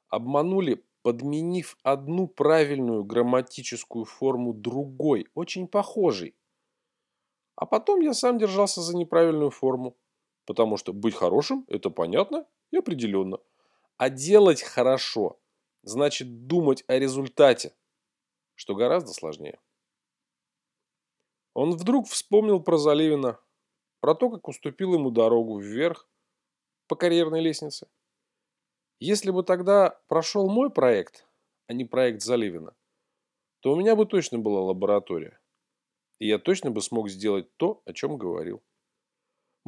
«Обманули, 0.09 0.85
подменив 1.03 1.77
одну 1.83 2.29
правильную 2.29 3.05
грамматическую 3.05 4.05
форму 4.05 4.53
другой, 4.53 5.29
очень 5.35 5.69
похожей. 5.69 6.37
А 7.57 7.67
потом 7.67 8.01
я 8.01 8.15
сам 8.15 8.39
держался 8.39 8.83
за 8.83 8.97
неправильную 8.97 9.51
форму. 9.51 9.97
Потому 10.49 10.79
что 10.79 10.95
быть 10.95 11.15
хорошим– 11.15 11.67
это 11.69 11.91
понятно 11.91 12.47
и 12.71 12.79
определенно. 12.79 13.37
А 13.99 14.09
делать 14.09 14.63
хорошо– 14.63 15.39
значит 15.83 16.47
думать 16.47 16.85
о 16.87 16.99
результате, 16.99 17.77
что 18.55 18.75
гораздо 18.75 19.13
сложнее. 19.13 19.61
Он 21.53 21.73
вдруг 21.73 22.09
вспомнил 22.09 22.63
про 22.63 22.79
Заливина, 22.79 23.39
про 24.01 24.15
то, 24.15 24.31
как 24.31 24.49
уступил 24.49 24.95
ему 24.95 25.11
дорогу 25.11 25.59
вверх 25.59 26.09
по 26.87 26.97
карьерной 26.97 27.43
лестнице. 27.43 27.87
Если 29.01 29.31
бы 29.31 29.43
тогда 29.43 30.01
прошел 30.09 30.49
мой 30.49 30.71
проект, 30.71 31.27
а 31.67 31.75
не 31.75 31.85
проект 31.85 32.23
Заливина, 32.23 32.75
то 33.61 33.73
у 33.73 33.77
меня 33.77 33.95
бы 33.95 34.07
точно 34.07 34.39
была 34.39 34.63
лаборатория. 34.63 35.39
И 36.19 36.27
я 36.27 36.39
точно 36.39 36.71
бы 36.71 36.81
смог 36.81 37.11
сделать 37.11 37.55
то, 37.59 37.83
о 37.85 37.93
чем 37.93 38.17
говорил. 38.17 38.63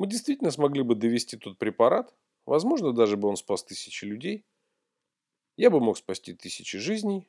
Мы 0.01 0.07
действительно 0.07 0.51
смогли 0.51 0.83
бы 0.83 0.95
довести 0.95 1.37
тот 1.37 1.59
препарат, 1.59 2.17
возможно, 2.47 2.95
даже 2.95 3.19
бы 3.19 3.29
он 3.29 3.37
спас 3.37 3.63
тысячи 3.63 4.07
людей. 4.07 4.47
Я 5.59 5.69
бы 5.69 5.79
мог 5.79 5.99
спасти 5.99 6.33
тысячи 6.33 6.79
жизней 6.79 7.29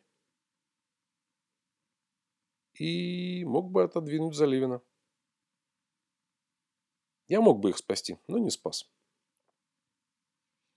и 2.75 3.43
мог 3.43 3.69
бы 3.69 3.83
отодвинуть 3.83 4.35
Заливина. 4.35 4.81
Я 7.27 7.41
мог 7.41 7.59
бы 7.59 7.71
их 7.71 7.77
спасти, 7.77 8.17
но 8.29 8.37
не 8.37 8.51
спас. 8.51 8.89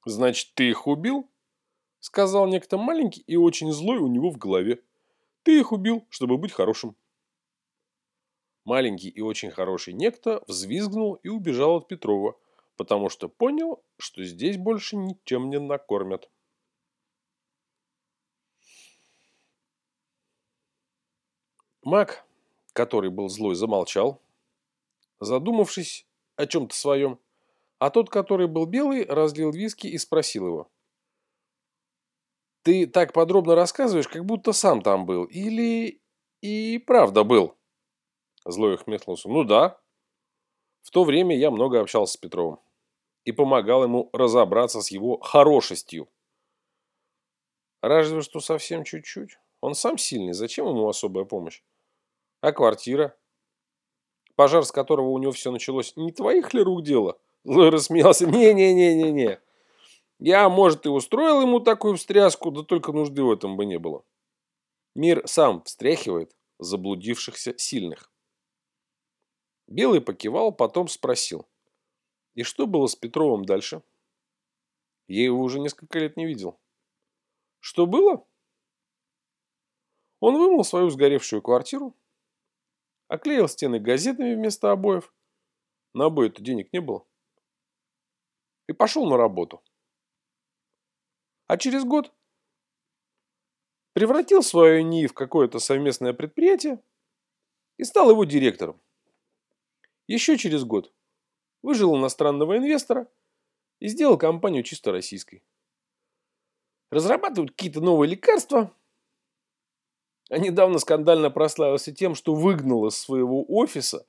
«Значит, 0.04 0.52
ты 0.56 0.70
их 0.70 0.88
убил?»– 0.88 1.30
сказал 2.00 2.48
некто 2.48 2.76
маленький 2.76 3.20
и 3.20 3.36
очень 3.36 3.70
злой 3.70 3.98
у 3.98 4.08
него 4.08 4.30
в 4.30 4.36
голове. 4.36 4.82
«Ты 5.44 5.60
их 5.60 5.70
убил, 5.70 6.04
чтобы 6.10 6.38
быть 6.38 6.50
хорошим». 6.50 6.96
Маленький 8.64 9.10
и 9.10 9.20
очень 9.20 9.50
хороший 9.50 9.92
некто 9.92 10.42
взвизгнул 10.46 11.14
и 11.22 11.28
убежал 11.28 11.76
от 11.76 11.88
Петрова, 11.88 12.38
потому 12.76 13.10
что 13.10 13.28
понял, 13.28 13.82
что 13.98 14.24
здесь 14.24 14.56
больше 14.56 14.96
ничем 14.96 15.50
не 15.50 15.58
накормят. 15.58 16.30
Маг, 21.82 22.24
который 22.72 23.10
был 23.10 23.28
злой, 23.28 23.54
замолчал, 23.54 24.22
задумавшись 25.20 26.06
о 26.36 26.46
чем-то 26.46 26.74
своем, 26.74 27.18
а 27.78 27.90
тот, 27.90 28.08
который 28.08 28.48
был 28.48 28.64
белый, 28.64 29.04
разлил 29.04 29.50
виски 29.50 29.86
и 29.86 29.98
спросил 29.98 30.46
его. 30.46 30.70
«Ты 32.62 32.86
так 32.86 33.12
подробно 33.12 33.54
рассказываешь, 33.54 34.08
как 34.08 34.24
будто 34.24 34.52
сам 34.52 34.80
там 34.80 35.04
был, 35.04 35.24
или 35.24 36.00
и 36.40 36.78
правда 36.78 37.24
был?» 37.24 37.54
Злой 38.44 38.74
ухмехнулся. 38.74 39.28
Ну 39.28 39.44
да. 39.44 39.78
В 40.82 40.90
то 40.90 41.04
время 41.04 41.36
я 41.36 41.50
много 41.50 41.80
общался 41.80 42.14
с 42.14 42.16
Петровым. 42.16 42.60
И 43.24 43.32
помогал 43.32 43.84
ему 43.84 44.10
разобраться 44.12 44.82
с 44.82 44.90
его 44.90 45.18
хорошестью. 45.18 46.08
Разве 47.80 48.20
что 48.20 48.40
совсем 48.40 48.84
чуть-чуть. 48.84 49.38
Он 49.60 49.74
сам 49.74 49.96
сильный. 49.96 50.34
Зачем 50.34 50.68
ему 50.68 50.88
особая 50.88 51.24
помощь? 51.24 51.62
А 52.40 52.52
квартира? 52.52 53.16
Пожар, 54.36 54.64
с 54.64 54.72
которого 54.72 55.08
у 55.08 55.18
него 55.18 55.32
все 55.32 55.50
началось, 55.50 55.96
не 55.96 56.12
твоих 56.12 56.52
ли 56.52 56.62
рук 56.62 56.82
дело? 56.82 57.18
Злой 57.44 57.68
рассмеялся. 57.70 58.26
Не-не-не-не-не. 58.26 59.40
Я, 60.18 60.48
может, 60.48 60.86
и 60.86 60.88
устроил 60.88 61.40
ему 61.40 61.60
такую 61.60 61.96
встряску, 61.96 62.50
да 62.50 62.62
только 62.62 62.92
нужды 62.92 63.22
в 63.22 63.30
этом 63.30 63.56
бы 63.56 63.64
не 63.64 63.78
было. 63.78 64.04
Мир 64.94 65.22
сам 65.26 65.62
встряхивает 65.64 66.34
заблудившихся 66.58 67.54
сильных. 67.58 68.10
Белый 69.66 70.00
покивал, 70.00 70.52
потом 70.52 70.88
спросил. 70.88 71.48
И 72.34 72.42
что 72.42 72.66
было 72.66 72.86
с 72.86 72.96
Петровым 72.96 73.44
дальше? 73.44 73.82
Я 75.06 75.24
его 75.24 75.40
уже 75.40 75.60
несколько 75.60 75.98
лет 75.98 76.16
не 76.16 76.26
видел. 76.26 76.58
Что 77.60 77.86
было? 77.86 78.26
Он 80.20 80.36
вымыл 80.36 80.64
свою 80.64 80.90
сгоревшую 80.90 81.42
квартиру, 81.42 81.94
оклеил 83.08 83.48
стены 83.48 83.78
газетами 83.78 84.34
вместо 84.34 84.70
обоев. 84.70 85.12
На 85.92 86.06
обои-то 86.06 86.42
денег 86.42 86.72
не 86.72 86.80
было. 86.80 87.06
И 88.66 88.72
пошел 88.72 89.06
на 89.06 89.16
работу. 89.16 89.62
А 91.46 91.56
через 91.58 91.84
год 91.84 92.12
превратил 93.92 94.42
свою 94.42 94.82
НИИ 94.82 95.06
в 95.06 95.14
какое-то 95.14 95.58
совместное 95.58 96.12
предприятие 96.12 96.82
и 97.76 97.84
стал 97.84 98.10
его 98.10 98.24
директором. 98.24 98.80
Еще 100.06 100.36
через 100.36 100.64
год 100.64 100.92
выжил 101.62 101.96
иностранного 101.96 102.58
инвестора 102.58 103.08
и 103.80 103.88
сделал 103.88 104.18
компанию 104.18 104.62
чисто 104.62 104.92
российской. 104.92 105.42
Разрабатывают 106.90 107.52
какие-то 107.52 107.80
новые 107.80 108.10
лекарства. 108.10 108.70
А 110.28 110.38
недавно 110.38 110.78
скандально 110.78 111.30
прославился 111.30 111.92
тем, 111.92 112.14
что 112.14 112.34
выгнал 112.34 112.86
из 112.86 112.96
своего 112.96 113.44
офиса 113.48 114.06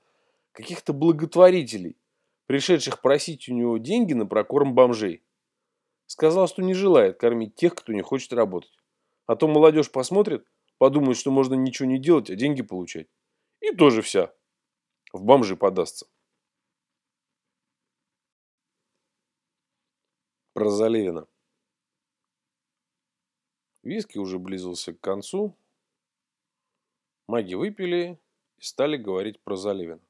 каких-то 0.51 0.91
благотворителей, 0.93 1.97
пришедших 2.45 3.01
просить 3.01 3.47
у 3.47 3.53
него 3.53 3.77
деньги 3.77 4.13
на 4.13 4.25
прокорм 4.25 4.75
бомжей. 4.75 5.23
Сказал, 6.07 6.47
что 6.47 6.61
не 6.61 6.73
желает 6.73 7.17
кормить 7.17 7.55
тех, 7.55 7.73
кто 7.73 7.93
не 7.93 8.01
хочет 8.01 8.33
работать. 8.33 8.77
А 9.27 9.35
то 9.35 9.47
молодежь 9.47 9.91
посмотрит, 9.91 10.45
подумает, 10.77 11.17
что 11.17 11.31
можно 11.31 11.55
ничего 11.55 11.87
не 11.87 11.99
делать, 11.99 12.29
а 12.29 12.35
деньги 12.35 12.61
получать. 12.61 13.07
И 13.61 13.73
тоже 13.73 14.01
вся 14.01 14.33
в 15.15 15.23
бомжи 15.23 15.55
подастся. 15.55 16.07
Про 20.53 20.69
Заливина. 20.69 21.27
Виски 23.83 24.17
уже 24.17 24.39
близился 24.39 24.93
к 24.93 24.99
концу. 24.99 25.55
Маги 27.27 27.53
выпили 27.55 28.19
и 28.57 28.61
стали 28.61 28.97
говорить 28.97 29.41
про 29.41 29.55
Заливина. 29.55 30.01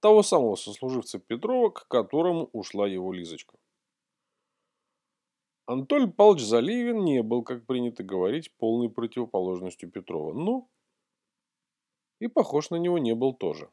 Того 0.00 0.22
самого 0.22 0.56
сослуживца 0.56 1.18
Петрова, 1.18 1.70
к 1.70 1.86
которому 1.88 2.48
ушла 2.52 2.88
его 2.88 3.12
Лизочка. 3.12 3.58
Анатолий 5.66 6.10
Павлович 6.10 6.44
Заливин 6.44 7.04
не 7.04 7.22
был, 7.22 7.42
как 7.42 7.66
принято 7.66 8.02
говорить, 8.02 8.56
полной 8.56 8.88
противоположностью 8.88 9.90
Петрова, 9.90 10.32
но 10.32 10.66
и 12.20 12.28
похож 12.28 12.70
на 12.70 12.76
него 12.76 12.98
не 12.98 13.14
был 13.14 13.34
тоже. 13.34 13.70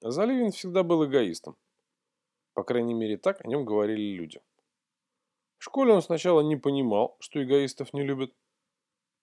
Заливин 0.00 0.50
всегда 0.50 0.82
был 0.82 1.06
эгоистом. 1.06 1.56
По 2.52 2.64
крайней 2.64 2.94
мере, 2.94 3.16
так 3.16 3.44
о 3.44 3.48
нем 3.48 3.64
говорили 3.64 4.14
люди. 4.14 4.40
В 5.58 5.64
школе 5.64 5.94
он 5.94 6.02
сначала 6.02 6.42
не 6.42 6.56
понимал, 6.56 7.16
что 7.18 7.42
эгоистов 7.42 7.92
не 7.94 8.02
любят, 8.02 8.34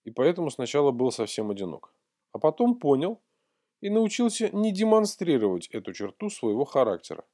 и 0.04 0.10
поэтому 0.10 0.50
сначала 0.50 0.90
был 0.90 1.12
совсем 1.12 1.50
одинок. 1.50 1.94
А 2.32 2.38
потом 2.38 2.78
понял 2.78 3.22
и 3.80 3.88
научился 3.88 4.50
не 4.50 4.72
демонстрировать 4.72 5.68
эту 5.68 5.92
черту 5.92 6.28
своего 6.28 6.64
характера. 6.64 7.24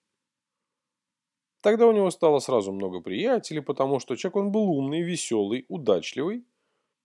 Тогда 1.63 1.87
у 1.87 1.93
него 1.93 2.11
стало 2.11 2.39
сразу 2.39 2.73
много 2.73 3.01
приятелей, 3.01 3.61
потому 3.61 4.01
что 4.01 4.17
человек 4.17 4.37
он 4.37 4.53
был 4.53 4.71
умный, 4.71 5.03
веселый, 5.03 5.65
удачливый, 5.69 6.47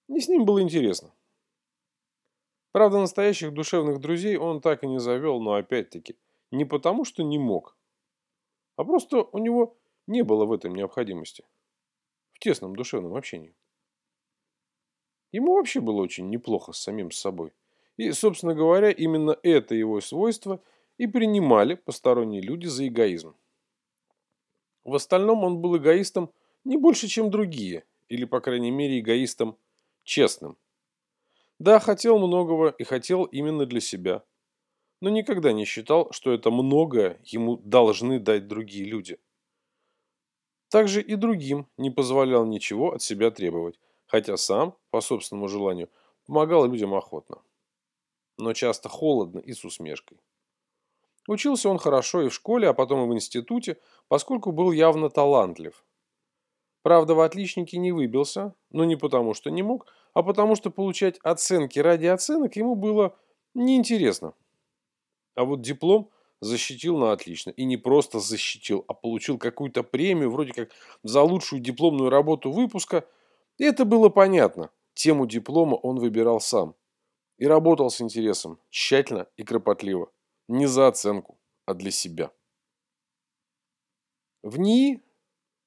и 0.07 0.19
с 0.19 0.27
ним 0.27 0.45
было 0.45 0.61
интересно. 0.61 1.13
Правда, 2.71 2.99
настоящих 2.99 3.53
душевных 3.53 3.99
друзей 3.99 4.37
он 4.37 4.61
так 4.61 4.83
и 4.83 4.87
не 4.87 4.99
завел, 4.99 5.41
но 5.41 5.53
опять-таки 5.53 6.17
не 6.55 6.65
потому, 6.65 7.05
что 7.05 7.23
не 7.23 7.37
мог, 7.37 7.77
а 8.75 8.83
просто 8.83 9.23
у 9.23 9.37
него 9.37 9.77
не 10.07 10.23
было 10.23 10.45
в 10.45 10.51
этом 10.51 10.75
необходимости. 10.75 11.45
В 12.33 12.39
тесном 12.39 12.75
душевном 12.75 13.15
общении. 13.15 13.55
Ему 15.31 15.55
вообще 15.55 15.79
было 15.81 16.01
очень 16.01 16.29
неплохо 16.29 16.71
с 16.71 16.79
самим 16.79 17.11
собой. 17.11 17.51
И, 17.97 18.11
собственно 18.11 18.53
говоря, 18.53 18.91
именно 18.91 19.37
это 19.43 19.73
его 19.73 20.01
свойство 20.01 20.61
и 20.97 21.07
принимали 21.07 21.75
посторонние 21.75 22.41
люди 22.41 22.67
за 22.67 22.87
эгоизм. 22.87 23.35
В 24.83 24.95
остальном 24.95 25.43
он 25.43 25.59
был 25.59 25.77
эгоистом 25.77 26.31
не 26.63 26.77
больше, 26.77 27.07
чем 27.07 27.31
другие, 27.31 27.85
или, 28.07 28.25
по 28.25 28.39
крайней 28.39 28.71
мере, 28.71 28.99
эгоистом 28.99 29.57
честным. 30.03 30.57
Да, 31.57 31.79
хотел 31.79 32.19
многого 32.19 32.69
и 32.69 32.83
хотел 32.83 33.23
именно 33.23 33.65
для 33.65 33.79
себя. 33.79 34.23
Но 35.01 35.09
никогда 35.09 35.51
не 35.51 35.65
считал, 35.65 36.11
что 36.11 36.31
это 36.31 36.51
многое 36.51 37.19
ему 37.23 37.57
должны 37.57 38.19
дать 38.19 38.47
другие 38.47 38.85
люди. 38.85 39.19
Также 40.69 41.01
и 41.01 41.15
другим 41.15 41.67
не 41.77 41.91
позволял 41.91 42.45
ничего 42.45 42.93
от 42.93 43.01
себя 43.01 43.31
требовать, 43.31 43.79
хотя 44.07 44.37
сам, 44.37 44.75
по 44.89 45.01
собственному 45.01 45.47
желанию, 45.47 45.89
помогал 46.25 46.65
людям 46.65 46.93
охотно. 46.93 47.41
Но 48.37 48.53
часто 48.53 48.89
холодно 48.89 49.39
и 49.39 49.53
с 49.53 49.63
усмешкой. 49.63 50.19
Учился 51.27 51.69
он 51.69 51.77
хорошо 51.77 52.21
и 52.21 52.29
в 52.29 52.33
школе, 52.33 52.67
а 52.69 52.73
потом 52.73 53.05
и 53.05 53.09
в 53.09 53.15
институте, 53.15 53.77
поскольку 54.07 54.51
был 54.51 54.71
явно 54.71 55.09
талантлив. 55.09 55.83
Правда, 56.83 57.15
в 57.15 57.21
отличнике 57.21 57.77
не 57.79 57.91
выбился, 57.91 58.53
но 58.69 58.85
не 58.85 58.95
потому, 58.95 59.33
что 59.33 59.49
не 59.49 59.63
мог, 59.63 59.87
а 60.13 60.21
потому, 60.21 60.55
что 60.55 60.69
получать 60.69 61.17
оценки 61.23 61.79
ради 61.79 62.05
оценок 62.05 62.55
ему 62.55 62.75
было 62.75 63.17
неинтересно. 63.55 64.33
А 65.35 65.43
вот 65.43 65.61
диплом 65.61 66.09
защитил 66.41 66.97
на 66.97 67.11
отлично. 67.11 67.51
И 67.51 67.65
не 67.65 67.77
просто 67.77 68.19
защитил, 68.19 68.83
а 68.87 68.93
получил 68.93 69.37
какую-то 69.37 69.83
премию, 69.83 70.31
вроде 70.31 70.53
как 70.53 70.71
за 71.03 71.21
лучшую 71.21 71.61
дипломную 71.61 72.09
работу 72.09 72.51
выпуска. 72.51 73.07
И 73.57 73.63
это 73.63 73.85
было 73.85 74.09
понятно. 74.09 74.69
Тему 74.93 75.27
диплома 75.27 75.75
он 75.75 75.99
выбирал 75.99 76.39
сам. 76.39 76.75
И 77.37 77.45
работал 77.45 77.89
с 77.89 78.01
интересом, 78.01 78.59
тщательно 78.69 79.27
и 79.37 79.43
кропотливо. 79.43 80.09
Не 80.47 80.67
за 80.67 80.87
оценку, 80.87 81.37
а 81.65 81.73
для 81.73 81.91
себя. 81.91 82.31
В 84.41 84.57
НИИ 84.57 85.01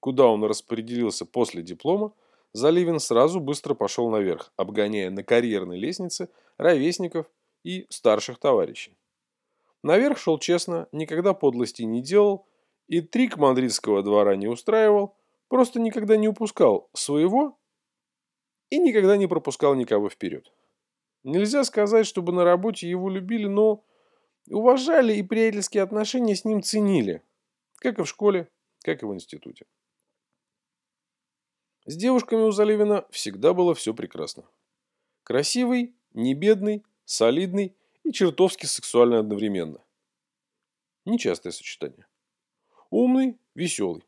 куда 0.01 0.27
он 0.27 0.45
распределился 0.45 1.27
после 1.27 1.63
диплома, 1.63 2.13
Заливин 2.53 2.99
сразу 2.99 3.41
быстро 3.41 3.75
пошел 3.75 4.11
наверх, 4.11 4.53
обгоняя 4.57 5.11
на 5.11 5.23
карьерной 5.23 5.79
лестнице 5.79 6.29
ровесников 6.57 7.27
и 7.63 7.87
старших 7.91 8.39
товарищей. 8.39 8.98
Наверх 9.83 10.19
шел 10.19 10.39
честно, 10.39 10.89
никогда 10.93 11.35
подлости 11.35 11.83
не 11.83 12.03
делал 12.03 12.47
и 12.89 13.01
трик 13.01 13.37
мадридского 13.37 14.03
двора 14.03 14.35
не 14.37 14.49
устраивал, 14.49 15.17
просто 15.49 15.79
никогда 15.79 16.17
не 16.17 16.29
упускал 16.29 16.91
своего 16.95 17.59
и 18.71 18.79
никогда 18.79 19.17
не 19.17 19.27
пропускал 19.27 19.75
никого 19.75 20.09
вперед. 20.09 20.53
Нельзя 21.23 21.65
сказать, 21.65 22.07
чтобы 22.07 22.33
на 22.33 22.45
работе 22.45 22.89
его 22.89 23.09
любили, 23.09 23.47
но 23.47 23.85
уважали 24.51 25.15
и 25.15 25.23
приятельские 25.23 25.83
отношения 25.83 26.35
с 26.35 26.45
ним 26.45 26.63
ценили, 26.63 27.23
как 27.77 27.99
и 27.99 28.03
в 28.03 28.09
школе, 28.09 28.49
как 28.83 29.03
и 29.03 29.07
в 29.07 29.15
институте. 29.15 29.67
С 31.85 31.97
девушками 31.97 32.43
у 32.43 32.51
Заливина 32.51 33.07
всегда 33.11 33.55
было 33.55 33.75
все 33.75 33.95
прекрасно. 33.95 34.45
Красивый, 35.23 35.95
не 36.13 36.35
бедный, 36.35 36.85
солидный 37.05 37.78
и 38.09 38.13
чертовски 38.13 38.65
сексуальный 38.65 39.19
одновременно. 39.19 39.85
Нечастое 41.05 41.53
сочетание. 41.53 42.07
Умный, 42.91 43.39
веселый. 43.55 44.05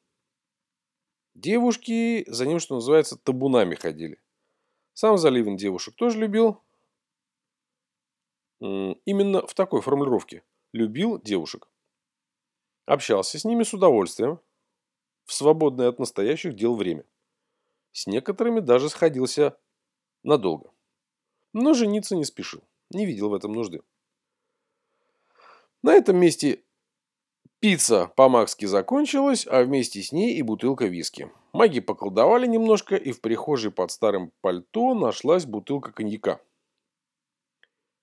Девушки 1.35 2.25
за 2.31 2.47
ним, 2.47 2.61
что 2.61 2.77
называется, 2.77 3.17
табунами 3.17 3.75
ходили. 3.75 4.21
Сам 4.95 5.19
Заливин 5.19 5.57
девушек 5.57 5.95
тоже 5.95 6.19
любил. 6.19 6.63
Именно 8.61 9.47
в 9.47 9.55
такой 9.55 9.83
формулировке. 9.83 10.45
Любил 10.73 11.21
девушек. 11.21 11.69
Общался 12.87 13.39
с 13.39 13.45
ними 13.45 13.63
с 13.65 13.75
удовольствием. 13.75 14.41
В 15.25 15.33
свободное 15.33 15.89
от 15.89 15.99
настоящих 15.99 16.55
дел 16.55 16.75
время. 16.75 17.05
С 17.93 18.07
некоторыми 18.07 18.61
даже 18.61 18.89
сходился 18.89 19.59
надолго. 20.23 20.73
Но 21.53 21.75
жениться 21.75 22.17
не 22.17 22.25
спешил, 22.25 22.63
не 22.91 23.07
видел 23.07 23.29
в 23.29 23.35
этом 23.35 23.53
нужды. 23.53 23.83
На 25.83 25.95
этом 25.95 26.17
месте 26.19 26.63
пицца 27.61 28.09
по-макски 28.09 28.67
закончилась, 28.67 29.47
а 29.47 29.63
вместе 29.63 30.03
с 30.03 30.13
ней 30.13 30.35
и 30.35 30.43
бутылка 30.43 30.87
виски. 30.87 31.31
Маги 31.53 31.81
поколдовали 31.81 32.47
немножко, 32.47 32.97
и 32.97 33.13
в 33.13 33.21
прихожей 33.21 33.73
под 33.73 33.91
старым 33.91 34.33
пальто 34.41 34.95
нашлась 34.95 35.47
бутылка 35.47 35.93
коньяка. 35.93 36.41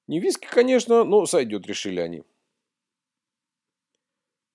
Не 0.08 0.20
виски, 0.20 0.48
конечно, 0.48 1.04
но 1.04 1.26
сойдет, 1.26 1.68
решили 1.68 2.00
они. 2.00 2.24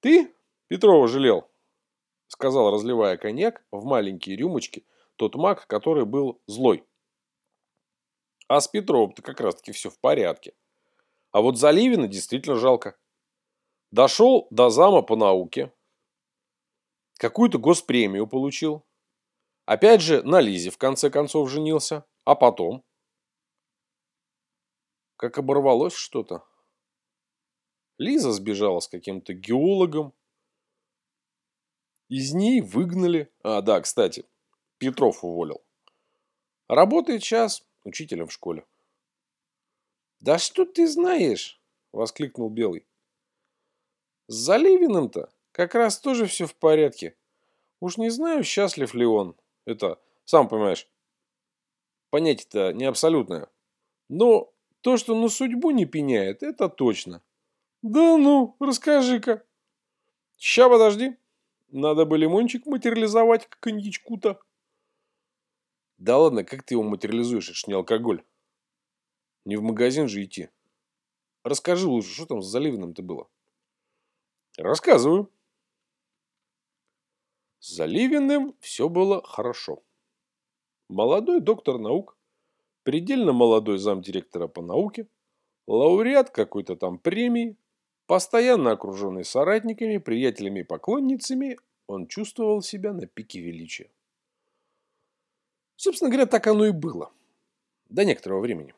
«Ты 0.01 0.35
Петрова 0.67 1.07
жалел?»— 1.07 1.49
сказал, 2.27 2.73
разливая 2.73 3.17
коньяк 3.17 3.65
в 3.71 3.85
маленькие 3.85 4.37
рюмочки 4.37 4.85
тот 5.17 5.37
маг, 5.37 5.67
который 5.69 6.07
был 6.07 6.41
злой. 6.47 6.85
А 8.49 8.61
с 8.61 8.67
Петровым-то 8.67 9.23
как 9.23 9.41
раз-таки 9.41 9.71
все 9.71 9.91
в 9.91 9.99
порядке. 10.01 10.55
А 11.31 11.41
вот 11.41 11.57
Заливина 11.57 12.09
действительно 12.09 12.57
жалко. 12.57 12.97
Дошел 13.93 14.47
до 14.51 14.71
зама 14.71 15.03
по 15.03 15.17
науке. 15.17 15.71
Какую-то 17.19 17.59
госпремию 17.59 18.27
получил. 18.27 18.87
Опять 19.67 20.01
же 20.01 20.23
на 20.23 20.41
Лизе 20.41 20.71
в 20.71 20.79
конце 20.79 21.11
концов 21.11 21.51
женился. 21.51 22.07
А 22.25 22.35
потом? 22.35 22.83
Как 25.17 25.37
оборвалось 25.37 25.93
что-то. 25.93 26.43
Лиза 27.99 28.33
сбежала 28.33 28.81
с 28.81 28.89
каким-то 28.89 29.35
геологом. 29.35 30.15
Из 32.09 32.33
ней 32.33 32.63
выгнали. 32.63 33.31
А, 33.43 33.61
да, 33.61 33.79
кстати, 33.83 34.25
Петров 34.79 35.23
уволил. 35.23 35.63
Работает 36.67 37.23
сейчас 37.23 37.63
учителем 37.85 38.29
в 38.29 38.33
школе. 38.33 38.67
«Да 40.21 40.39
что 40.39 40.65
ты 40.65 40.87
знаешь?»– 40.87 41.61
воскликнул 41.93 42.49
Белый. 42.49 42.87
«С 44.33 44.47
Заливиным-то 44.47 45.29
как 45.53 45.75
раз 45.75 46.01
тоже 46.01 46.25
все 46.25 46.47
в 46.47 46.55
порядке. 46.55 47.15
Уж 47.81 47.99
не 47.99 48.09
знаю, 48.09 48.43
счастлив 48.45 48.95
ли 48.95 49.05
он. 49.05 49.37
Это, 49.67 50.01
сам 50.25 50.49
понимаешь, 50.49 50.89
понятие-то 52.09 52.73
не 52.73 52.87
абсолютное. 52.87 53.51
Но 54.09 54.51
то, 54.81 54.97
что 54.97 55.15
на 55.15 55.29
судьбу 55.29 55.71
не 55.71 55.85
пеняет, 55.85 56.43
это 56.43 56.71
точно. 56.71 57.23
Да 57.83 58.17
ну, 58.17 58.57
расскажи-ка. 58.59 59.45
Ща 60.39 60.71
подожди. 60.71 61.19
Надо 61.69 62.07
бы 62.07 62.17
лимончик 62.17 62.65
материализовать 62.65 63.47
к 63.47 63.59
коньячку-то. 63.61 64.41
Да 65.99 66.17
ладно, 66.17 66.43
как 66.43 66.63
ты 66.63 66.73
его 66.73 66.83
материализуешь? 66.83 67.51
Это 67.51 67.59
ж 67.59 67.67
не 67.67 67.75
алкоголь. 67.75 68.25
Не 69.45 69.57
в 69.57 69.63
магазин 69.63 70.09
же 70.09 70.25
идти. 70.25 70.49
Расскажи 71.45 71.87
лучше, 71.87 72.15
что 72.15 72.25
там 72.25 72.41
с 72.41 72.47
Заливиным-то 72.47 73.03
было? 73.03 73.29
Рассказываю. 74.59 75.31
С 77.59 77.75
Заливиным 77.77 78.55
все 78.61 78.89
было 78.89 79.23
хорошо. 79.23 79.83
Молодой 80.89 81.41
доктор 81.41 81.79
наук, 81.79 82.19
предельно 82.83 83.33
молодой 83.33 83.79
замдиректора 83.79 84.49
по 84.49 84.61
науке, 84.61 85.09
лауреат 85.67 86.31
какой-то 86.31 86.77
там 86.77 86.99
премии, 86.99 87.57
постоянно 88.07 88.73
окруженный 88.73 89.25
соратниками, 89.25 89.97
приятелями 89.97 90.61
и 90.61 90.65
поклонницами, 90.65 91.59
он 91.87 92.07
чувствовал 92.07 92.61
себя 92.61 92.93
на 92.93 93.07
пике 93.07 93.41
величия. 93.41 93.91
Собственно 95.77 96.11
говоря, 96.11 96.27
так 96.27 96.47
оно 96.47 96.67
и 96.67 96.73
было. 96.73 97.11
До 97.89 98.05
некоторого 98.05 98.41
времени. 98.41 98.75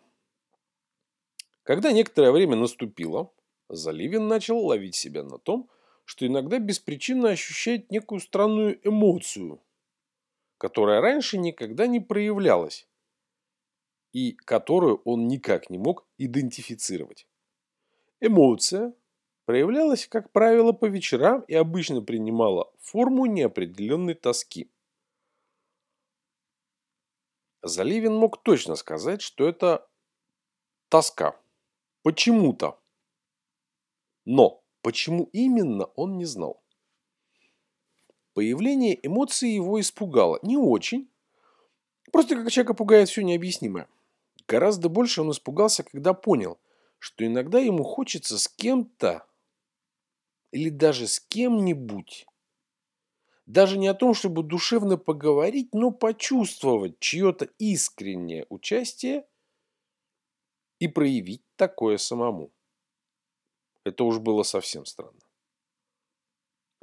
Когда 1.65 1.91
некоторое 1.91 2.31
время 2.31 2.57
наступило, 2.57 3.33
Заливин 3.69 4.29
начал 4.29 4.59
ловить 4.59 4.95
себя 4.95 5.23
на 5.23 5.39
том, 5.39 5.71
что 6.05 6.27
иногда 6.27 6.59
беспричинно 6.59 7.31
ощущает 7.31 7.91
некую 7.91 8.21
странную 8.21 8.79
эмоцию, 8.87 9.63
которая 10.59 11.01
раньше 11.01 11.39
никогда 11.39 11.87
не 11.87 12.01
проявлялась 12.01 12.87
и 14.13 14.33
которую 14.33 15.01
он 15.05 15.27
никак 15.27 15.71
не 15.71 15.79
мог 15.79 16.07
идентифицировать. 16.19 17.27
Эмоция 18.21 18.95
проявлялась, 19.45 20.07
как 20.07 20.31
правило, 20.31 20.73
по 20.73 20.87
вечерам 20.87 21.43
и 21.49 21.55
обычно 21.55 22.01
принимала 22.01 22.73
форму 22.79 23.27
неопределенной 23.27 24.15
тоски. 24.15 24.71
Заливин 27.63 28.15
мог 28.15 28.43
точно 28.43 28.77
сказать, 28.77 29.23
что 29.23 29.49
это 29.49 29.89
тоска. 30.91 31.41
Почему-то. 32.03 32.79
Но 34.25 34.63
почему 34.83 35.29
именно, 35.33 35.85
он 35.97 36.17
не 36.17 36.25
знал. 36.25 36.63
Появление 38.33 38.99
эмоций 39.07 39.51
его 39.51 39.81
испугало. 39.81 40.39
Не 40.43 40.57
очень. 40.57 41.09
Просто 42.11 42.37
как 42.37 42.51
человека 42.51 42.75
пугает 42.75 43.09
все 43.09 43.23
необъяснимое. 43.23 43.89
Гораздо 44.49 44.89
больше 44.89 45.23
он 45.23 45.31
испугался, 45.31 45.85
когда 45.85 46.15
понял, 46.15 46.59
что 46.99 47.25
иногда 47.27 47.59
ему 47.59 47.85
хочется 47.85 48.39
с 48.39 48.49
кем-то 48.49 49.27
или 50.51 50.69
даже 50.69 51.07
с 51.07 51.21
кем-нибудь 51.21 52.27
даже 53.47 53.79
не 53.79 53.89
о 53.89 53.95
том, 53.95 54.15
чтобы 54.15 54.43
душевно 54.43 54.97
поговорить, 54.97 55.75
но 55.75 55.91
почувствовать 55.91 56.99
чье-то 56.99 57.47
искреннее 57.59 58.47
участие 58.49 59.27
и 60.79 60.89
проявить 60.89 61.43
такое 61.57 61.99
самому. 61.99 62.54
Это 63.85 64.05
уж 64.05 64.19
было 64.19 64.43
совсем 64.43 64.87
странно. 64.87 65.21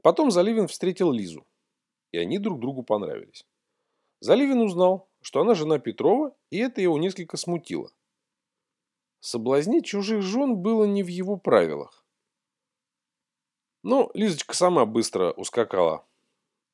Потом 0.04 0.32
Заливин 0.32 0.68
встретил 0.68 1.12
Лизу, 1.12 1.46
и 2.12 2.18
они 2.18 2.38
друг 2.38 2.60
другу 2.60 2.84
понравились. 2.84 3.46
Заливин 4.20 4.62
узнал, 4.62 5.10
что 5.22 5.42
она 5.42 5.56
жена 5.56 5.80
Петрова, 5.80 6.36
и 6.50 6.58
это 6.58 6.82
его 6.82 6.98
несколько 6.98 7.38
смутило. 7.38 7.92
Соблазнить 9.20 9.86
чужих 9.86 10.22
жен 10.22 10.58
было 10.58 10.86
не 10.86 11.04
в 11.04 11.08
его 11.08 11.38
правилах. 11.38 12.06
Но 13.84 14.12
Лизочка 14.14 14.56
сама 14.56 14.86
быстро 14.86 15.32
ускакала 15.32 16.06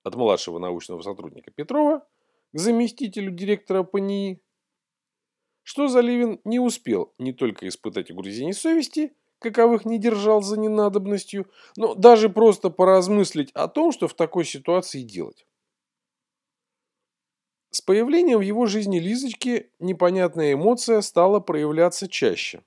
от 0.04 0.16
младшего 0.16 0.60
научного 0.60 1.02
сотрудника 1.02 1.52
Петрова 1.52 2.08
к 2.54 2.58
заместителю 2.58 3.32
директора 3.32 3.84
ПНИ, 3.84 4.42
что 5.64 5.88
Заливин 5.88 6.40
не 6.46 6.60
успел 6.60 7.14
не 7.18 7.34
только 7.34 7.68
испытать 7.68 8.12
угрызений 8.12 8.54
совести, 8.54 9.14
каковых 9.40 9.86
не 9.86 10.00
держал 10.00 10.42
за 10.42 10.60
ненадобностью, 10.60 11.48
но 11.76 11.96
даже 11.96 12.30
просто 12.30 12.70
поразмыслить 12.70 13.52
о 13.52 13.68
том, 13.68 13.92
что 13.92 14.08
в 14.08 14.14
такой 14.14 14.46
ситуации 14.46 15.02
делать. 15.02 15.46
С 17.72 17.82
появлением 17.82 18.40
в 18.40 18.42
его 18.42 18.66
жизни 18.66 19.00
Лизочки 19.00 19.72
непонятная 19.80 20.54
эмоция 20.54 21.02
стала 21.02 21.40
проявляться 21.40 22.08
чаще. 22.08 22.64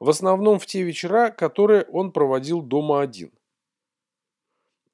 В 0.00 0.10
основном 0.10 0.58
в 0.58 0.66
те 0.66 0.82
вечера, 0.82 1.30
которые 1.30 1.84
он 1.84 2.12
проводил 2.12 2.60
дома 2.60 3.00
один– 3.00 3.32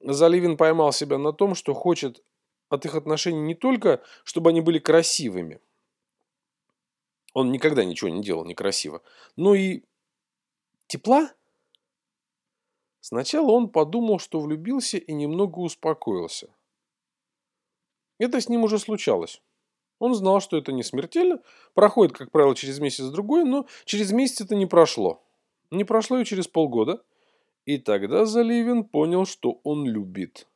Заливин 0.03 0.57
поймал 0.57 0.91
себя 0.91 1.17
на 1.17 1.31
том, 1.31 1.55
что 1.55 1.73
хочет 1.73 2.23
от 2.69 2.85
их 2.85 2.95
отношений 2.95 3.39
не 3.39 3.55
только, 3.55 4.01
чтобы 4.23 4.49
они 4.49 4.61
были 4.61 4.79
красивыми. 4.79 5.61
Он 7.33 7.51
никогда 7.51 7.83
ничего 7.83 8.09
не 8.09 8.21
делал 8.21 8.45
некрасиво. 8.45 9.01
Но 9.37 9.55
и 9.55 9.83
тепла. 10.87 11.31
Сначала 12.99 13.51
он 13.51 13.69
подумал, 13.69 14.19
что 14.19 14.39
влюбился 14.39 14.97
и 14.97 15.13
немного 15.13 15.59
успокоился. 15.59 16.49
Это 18.19 18.39
с 18.39 18.47
ним 18.47 18.63
уже 18.63 18.79
случалось. 18.79 19.41
Он 19.99 20.15
знал, 20.15 20.39
что 20.39 20.57
это 20.57 20.71
не 20.71 20.83
смертельно, 20.83 21.41
проходит, 21.73 22.15
как 22.15 22.31
правило, 22.31 22.55
через 22.55 22.79
месяц-другой, 22.79 23.43
но 23.43 23.67
через 23.85 24.11
месяц 24.11 24.41
это 24.41 24.55
не 24.55 24.65
прошло. 24.65 25.21
Не 25.71 25.83
прошло 25.83 26.19
и 26.19 26.25
через 26.25 26.47
полгода– 26.47 27.03
и 27.65 27.77
тогда 27.77 28.25
Заливин 28.25 28.83
понял, 28.83 29.25
что 29.25 29.59
он 29.63 29.85
любит. 29.85 30.47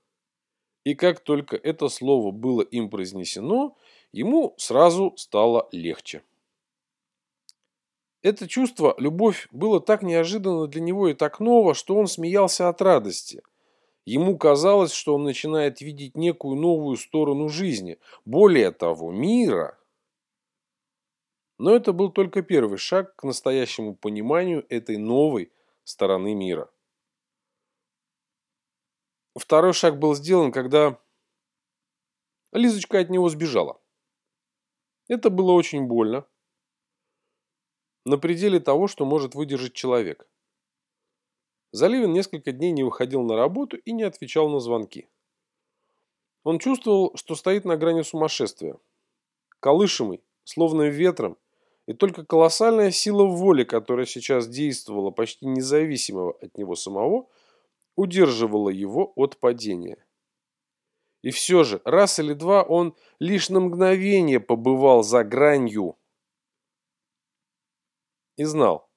И 0.84 0.94
как 0.94 1.22
только 1.22 1.56
это 1.56 1.90
слово 1.90 2.32
было 2.32 2.62
им 2.62 2.90
произнесено, 2.90 3.76
ему 4.12 4.54
сразу 4.58 5.14
стало 5.18 5.68
легче. 5.72 6.22
Это 8.22 8.48
чувство, 8.48 8.96
любовь, 8.98 9.48
было 9.52 9.80
так 9.80 10.02
неожиданно 10.02 10.68
для 10.68 10.82
него 10.82 11.08
и 11.08 11.14
так 11.14 11.40
ново, 11.40 11.74
что 11.74 11.96
он 11.96 12.08
смеялся 12.08 12.68
от 12.68 12.82
радости. 12.82 13.44
Ему 14.06 14.38
казалось, 14.38 14.92
что 14.92 15.16
он 15.16 15.24
начинает 15.24 15.82
видеть 15.82 16.16
некую 16.16 16.56
новую 16.56 16.98
сторону 16.98 17.50
жизни, 17.50 18.00
более 18.26 18.72
того, 18.72 19.12
мира. 19.12 19.78
Но 21.58 21.76
это 21.76 21.92
был 21.94 22.12
только 22.12 22.42
первый 22.42 22.78
шаг 22.78 23.16
к 23.16 23.24
настоящему 23.24 23.96
пониманию 23.96 24.66
этой 24.70 24.98
новой 24.98 25.52
стороны 25.84 26.34
мира. 26.34 26.70
Второй 29.36 29.74
шаг 29.74 30.00
был 30.00 30.16
сделан, 30.16 30.52
когда 30.52 31.00
Лизочка 32.54 33.00
от 33.00 33.10
него 33.10 33.30
сбежала. 33.30 33.80
Это 35.08 35.30
было 35.30 35.52
очень 35.52 35.86
больно. 35.86 36.26
На 38.08 38.18
пределе 38.18 38.62
того, 38.62 38.88
что 38.88 39.04
может 39.04 39.36
выдержать 39.36 39.74
человек. 39.74 40.30
Заливин 41.74 42.14
несколько 42.14 42.54
дней 42.54 42.72
не 42.72 42.84
выходил 42.84 43.22
на 43.22 43.36
работу 43.36 43.76
и 43.76 43.92
не 43.92 44.04
отвечал 44.04 44.48
на 44.48 44.62
звонки. 44.62 45.10
Он 46.46 46.58
чувствовал, 46.58 47.12
что 47.16 47.36
стоит 47.36 47.66
на 47.66 47.76
грани 47.76 48.04
сумасшествия. 48.04 48.78
Колышемый, 49.60 50.24
словно 50.46 50.84
ветром, 50.84 51.38
и 51.86 51.92
только 51.92 52.26
колоссальная 52.26 52.92
сила 52.92 53.26
воли, 53.26 53.66
которая 53.66 54.06
сейчас 54.06 54.48
действовала 54.48 55.12
почти 55.12 55.46
независимо 55.46 56.30
от 56.30 56.58
него 56.58 56.76
самого– 56.76 57.28
удерживало 57.98 58.70
его 58.70 59.12
от 59.18 59.38
падения. 59.38 59.98
И 61.24 61.32
все 61.32 61.66
же, 61.66 61.82
раз 61.84 62.20
или 62.20 62.32
два 62.32 62.64
он 62.64 62.96
лишь 63.20 63.50
на 63.50 63.60
мгновение 63.60 64.40
побывал 64.40 65.04
за 65.04 65.26
гранью. 65.26 65.98
И 68.38 68.44
знал. 68.46 68.90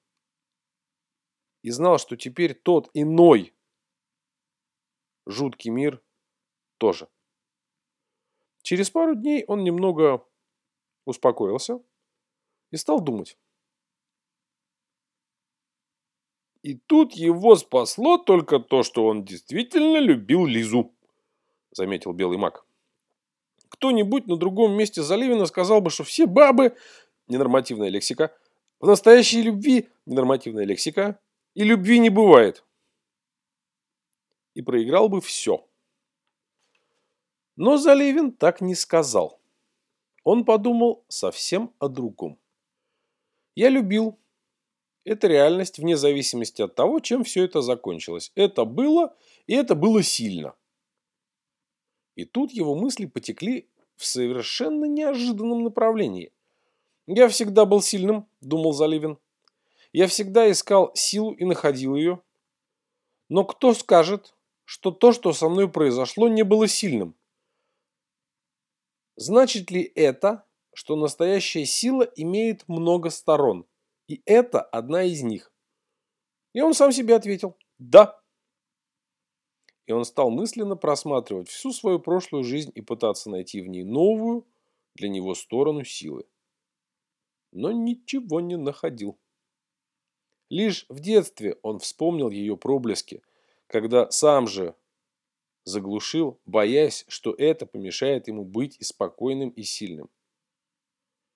И 1.63 1.69
знал, 1.71 1.99
что 1.99 2.15
теперь 2.15 2.53
тот 2.53 2.89
иной 2.93 3.53
жуткий 5.25 5.69
мир 5.71 6.01
тоже. 6.77 7.07
Через 8.61 8.89
пару 8.89 9.15
дней 9.15 9.43
он 9.47 9.63
немного 9.63 10.25
успокоился 11.05 11.81
и 12.71 12.77
стал 12.77 13.01
думать. 13.01 13.37
И 16.63 16.75
тут 16.75 17.13
его 17.13 17.55
спасло 17.55 18.17
только 18.19 18.59
то, 18.59 18.83
что 18.83 19.07
он 19.07 19.25
действительно 19.25 19.97
любил 19.97 20.45
Лизу, 20.45 20.93
заметил 21.71 22.13
белый 22.13 22.37
маг. 22.37 22.65
Кто-нибудь 23.69 24.27
на 24.27 24.37
другом 24.37 24.73
месте 24.73 25.01
Заливина 25.01 25.47
сказал 25.47 25.81
бы, 25.81 25.89
что 25.89 26.03
все 26.03 26.27
бабы, 26.27 26.77
ненормативная 27.27 27.89
лексика, 27.89 28.37
в 28.81 28.87
настоящей 28.87 29.43
любви, 29.43 29.87
ненормативная 30.05 30.65
лексика, 30.65 31.19
и 31.53 31.63
любви 31.63 31.99
не 31.99 32.09
бывает. 32.09 32.65
И 34.55 34.61
проиграл 34.61 35.07
бы 35.07 35.21
все. 35.21 35.65
Но 37.55 37.77
Заливин 37.77 38.31
так 38.31 38.59
не 38.59 38.75
сказал. 38.75 39.39
Он 40.23 40.43
подумал 40.43 41.05
совсем 41.07 41.73
о 41.79 41.87
другом. 41.87 42.39
Я 43.55 43.69
любил, 43.69 44.17
это 45.03 45.27
реальность 45.27 45.77
вне 45.77 45.95
зависимости 45.95 46.61
от 46.61 46.75
того, 46.75 46.99
чем 46.99 47.23
все 47.23 47.43
это 47.43 47.61
закончилось. 47.61 48.31
Это 48.35 48.65
было, 48.65 49.15
и 49.45 49.53
это 49.53 49.75
было 49.75 50.01
сильно. 50.01 50.55
И 52.15 52.25
тут 52.25 52.51
его 52.51 52.75
мысли 52.75 53.05
потекли 53.05 53.69
в 53.95 54.05
совершенно 54.05 54.85
неожиданном 54.85 55.63
направлении. 55.63 56.31
«Я 57.07 57.27
всегда 57.27 57.65
был 57.65 57.81
сильным»,– 57.81 58.27
думал 58.41 58.73
Заливин. 58.73 59.17
«Я 59.91 60.07
всегда 60.07 60.49
искал 60.49 60.91
силу 60.95 61.33
и 61.33 61.45
находил 61.45 61.95
ее. 61.95 62.21
Но 63.29 63.45
кто 63.45 63.73
скажет, 63.73 64.35
что 64.65 64.91
то, 64.91 65.11
что 65.11 65.33
со 65.33 65.49
мной 65.49 65.69
произошло, 65.69 66.27
не 66.27 66.43
было 66.43 66.67
сильным? 66.67 67.15
Значит 69.15 69.71
ли 69.71 69.83
это, 69.95 70.45
что 70.73 70.95
настоящая 70.95 71.65
сила 71.65 72.03
имеет 72.03 72.67
много 72.67 73.09
сторон, 73.09 73.65
и 74.07 74.21
это 74.25 74.61
одна 74.61 75.03
из 75.03 75.21
них? 75.23 75.51
И 76.53 76.61
он 76.61 76.73
сам 76.73 76.91
себе 76.91 77.15
ответил 77.15 77.57
«Да». 77.79 78.21
И 79.85 79.91
он 79.91 80.05
стал 80.05 80.29
мысленно 80.29 80.75
просматривать 80.75 81.49
всю 81.49 81.73
свою 81.73 81.99
прошлую 81.99 82.43
жизнь 82.43 82.71
и 82.75 82.81
пытаться 82.81 83.29
найти 83.29 83.61
в 83.61 83.67
ней 83.67 83.83
новую 83.83 84.47
для 84.95 85.09
него 85.09 85.35
сторону 85.35 85.83
силы. 85.83 86.25
Но 87.51 87.71
ничего 87.71 88.39
не 88.39 88.57
находил. 88.57 89.17
Лишь 90.49 90.85
в 90.89 90.99
детстве 90.99 91.57
он 91.61 91.79
вспомнил 91.79 92.29
ее 92.29 92.57
проблески, 92.57 93.21
когда 93.67 94.11
сам 94.11 94.47
же 94.47 94.75
заглушил, 95.63 96.39
боясь, 96.45 97.05
что 97.07 97.33
это 97.37 97.65
помешает 97.65 98.27
ему 98.27 98.43
быть 98.43 98.77
и 98.79 98.83
спокойным, 98.83 99.49
и 99.49 99.63
сильным. 99.63 100.09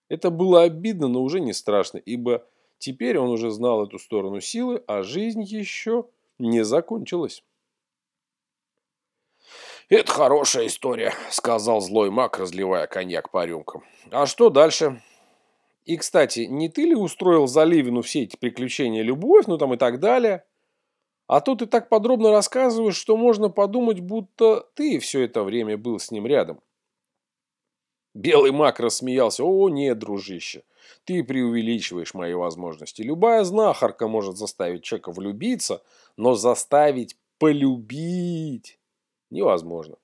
Это 0.09 0.29
было 0.29 0.63
обидно, 0.63 1.07
но 1.07 1.23
уже 1.23 1.39
не 1.39 1.53
страшно, 1.53 1.97
ибо 1.97 2.45
теперь 2.77 3.17
он 3.17 3.29
уже 3.29 3.51
знал 3.51 3.85
эту 3.85 3.99
сторону 3.99 4.41
силы, 4.41 4.83
а 4.87 5.03
жизнь 5.03 5.43
еще 5.43 6.09
не 6.37 6.63
закончилась. 6.63 7.43
«Это 9.87 10.11
хорошая 10.11 10.67
история»,— 10.67 11.13
сказал 11.29 11.79
злой 11.79 12.09
маг, 12.09 12.39
разливая 12.39 12.87
коньяк 12.87 13.29
по 13.31 13.45
рюмкам. 13.45 13.83
«А 14.11 14.25
что 14.25 14.49
дальше?» 14.49 15.01
«И, 15.85 15.97
кстати, 15.97 16.41
не 16.41 16.69
ты 16.69 16.83
ли 16.83 16.95
устроил 16.95 17.47
Заливину 17.47 18.01
все 18.01 18.23
эти 18.23 18.35
приключения, 18.35 19.03
любовь, 19.03 19.45
ну 19.47 19.57
там 19.57 19.73
и 19.73 19.77
так 19.77 19.99
далее?» 19.99 20.43
А 21.27 21.41
то 21.41 21.55
ты 21.55 21.65
так 21.65 21.89
подробно 21.89 22.31
рассказываешь, 22.31 22.95
что 22.95 23.17
можно 23.17 23.49
подумать, 23.49 23.99
будто 23.99 24.67
ты 24.75 24.99
все 24.99 25.21
это 25.21 25.43
время 25.43 25.77
был 25.77 25.99
с 25.99 26.11
ним 26.11 26.27
рядом. 26.27 26.61
Белый 28.13 28.51
маг 28.51 28.79
рассмеялся. 28.79 29.43
О, 29.43 29.67
нет, 29.69 29.97
дружище, 29.99 30.63
ты 31.03 31.23
преувеличиваешь 31.23 32.13
мои 32.13 32.33
возможности. 32.33 33.01
Любая 33.01 33.43
знахарка 33.43 34.07
может 34.07 34.37
заставить 34.37 34.83
человека 34.83 35.11
влюбиться, 35.11 35.83
но 36.15 36.35
заставить 36.35 37.17
полюбить 37.39 38.79
невозможно. 39.31 39.97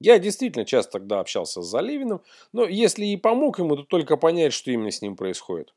Я 0.00 0.18
действительно 0.18 0.64
часто 0.64 0.92
тогда 0.92 1.20
общался 1.20 1.60
с 1.60 1.66
Заливиным, 1.66 2.22
но 2.52 2.64
если 2.64 3.04
и 3.04 3.16
помог 3.16 3.58
ему, 3.58 3.76
то 3.76 3.82
только 3.82 4.16
понять, 4.16 4.52
что 4.52 4.70
именно 4.70 4.90
с 4.90 5.02
ним 5.02 5.16
происходит. 5.16 5.74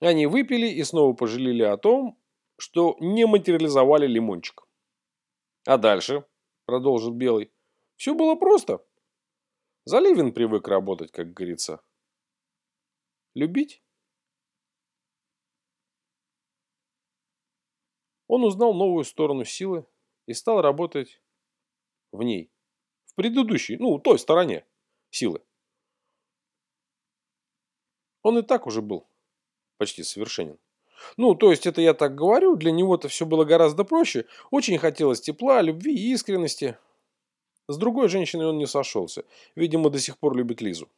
Они 0.00 0.26
выпили 0.26 0.66
и 0.66 0.82
снова 0.84 1.14
пожалели 1.14 1.62
о 1.62 1.76
том, 1.76 2.18
что 2.58 2.96
не 3.00 3.26
материализовали 3.26 4.06
лимончик. 4.06 4.66
А 5.66 5.78
дальше, 5.78 6.24
продолжит 6.66 7.14
Белый, 7.14 7.50
все 7.96 8.14
было 8.14 8.34
просто. 8.34 8.84
Заливин 9.84 10.32
привык 10.32 10.68
работать, 10.68 11.10
как 11.10 11.32
говорится. 11.32 11.80
Любить? 13.34 13.82
Он 18.26 18.44
узнал 18.44 18.74
новую 18.74 19.04
сторону 19.04 19.44
силы 19.44 19.86
и 20.26 20.34
стал 20.34 20.60
работать 20.60 21.20
в 22.12 22.22
ней. 22.22 22.50
В 23.06 23.14
предыдущей, 23.14 23.76
ну, 23.76 23.98
той 23.98 24.18
стороне 24.18 24.64
силы. 25.10 25.40
Он 28.22 28.38
и 28.38 28.42
так 28.42 28.66
уже 28.66 28.82
был 28.82 29.06
почти 29.78 30.02
совершенен. 30.02 30.58
Ну, 31.16 31.34
то 31.34 31.50
есть, 31.50 31.66
это 31.66 31.80
я 31.80 31.94
так 31.94 32.14
говорю, 32.14 32.56
для 32.56 32.70
него-то 32.70 33.08
все 33.08 33.24
было 33.24 33.44
гораздо 33.44 33.84
проще. 33.84 34.26
Очень 34.50 34.78
хотелось 34.78 35.20
тепла, 35.20 35.62
любви 35.62 35.94
и 35.94 36.12
искренности. 36.12 36.76
С 37.66 37.78
другой 37.78 38.08
женщиной 38.08 38.46
он 38.46 38.58
не 38.58 38.66
сошелся. 38.66 39.24
Видимо, 39.54 39.88
до 39.88 39.98
сих 39.98 40.18
пор 40.18 40.36
любит 40.36 40.60
Лизу. 40.60 40.88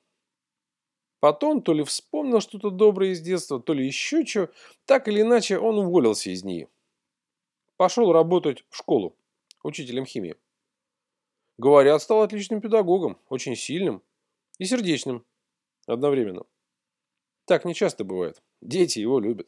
Потом 1.20 1.62
то 1.62 1.72
ли 1.72 1.84
вспомнил 1.84 2.40
что-то 2.40 2.70
доброе 2.70 3.12
из 3.12 3.20
детства, 3.20 3.60
то 3.60 3.72
ли 3.72 3.86
еще 3.86 4.26
что. 4.26 4.50
Так 4.86 5.06
или 5.06 5.20
иначе, 5.20 5.58
он 5.58 5.78
уволился 5.78 6.30
из 6.30 6.42
нее. 6.42 6.68
Пошел 7.76 8.12
работать 8.12 8.64
в 8.70 8.76
школу, 8.76 9.14
учителем 9.62 10.04
химии. 10.04 10.34
Говорят, 11.62 12.02
стал 12.02 12.22
отличным 12.22 12.60
педагогом, 12.60 13.16
очень 13.28 13.54
сильным 13.54 14.02
и 14.58 14.64
сердечным 14.64 15.24
одновременно. 15.86 16.42
Так 17.44 17.64
не 17.64 17.72
часто 17.72 18.02
бывает. 18.02 18.42
Дети 18.60 18.98
его 18.98 19.20
любят. 19.20 19.46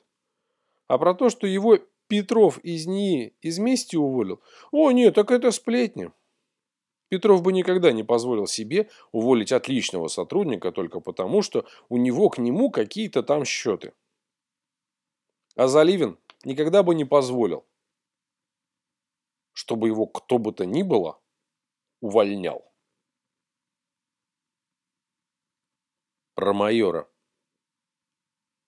А 0.86 0.96
про 0.98 1.14
то, 1.14 1.28
что 1.28 1.48
его 1.48 1.76
Петров 2.06 2.58
из 2.58 2.86
НИИ 2.86 3.34
из 3.40 3.58
мести 3.58 3.96
уволил, 3.96 4.40
о 4.70 4.92
нет, 4.92 5.16
так 5.16 5.32
это 5.32 5.50
сплетня. 5.50 6.12
Петров 7.08 7.42
бы 7.42 7.52
никогда 7.52 7.90
не 7.90 8.04
позволил 8.04 8.46
себе 8.46 8.88
уволить 9.10 9.50
отличного 9.50 10.06
сотрудника 10.06 10.70
только 10.70 11.00
потому, 11.00 11.42
что 11.42 11.66
у 11.88 11.96
него 11.96 12.30
к 12.30 12.38
нему 12.38 12.70
какие-то 12.70 13.24
там 13.24 13.44
счеты. 13.44 13.92
А 15.56 15.66
Заливин 15.66 16.16
никогда 16.44 16.84
бы 16.84 16.94
не 16.94 17.04
позволил, 17.04 17.64
чтобы 19.52 19.88
его 19.88 20.06
кто 20.06 20.38
бы 20.38 20.52
то 20.52 20.64
ни 20.64 20.84
было 20.84 21.18
увольнял. 22.00 22.70
Про 26.34 26.52
майора. 26.52 27.08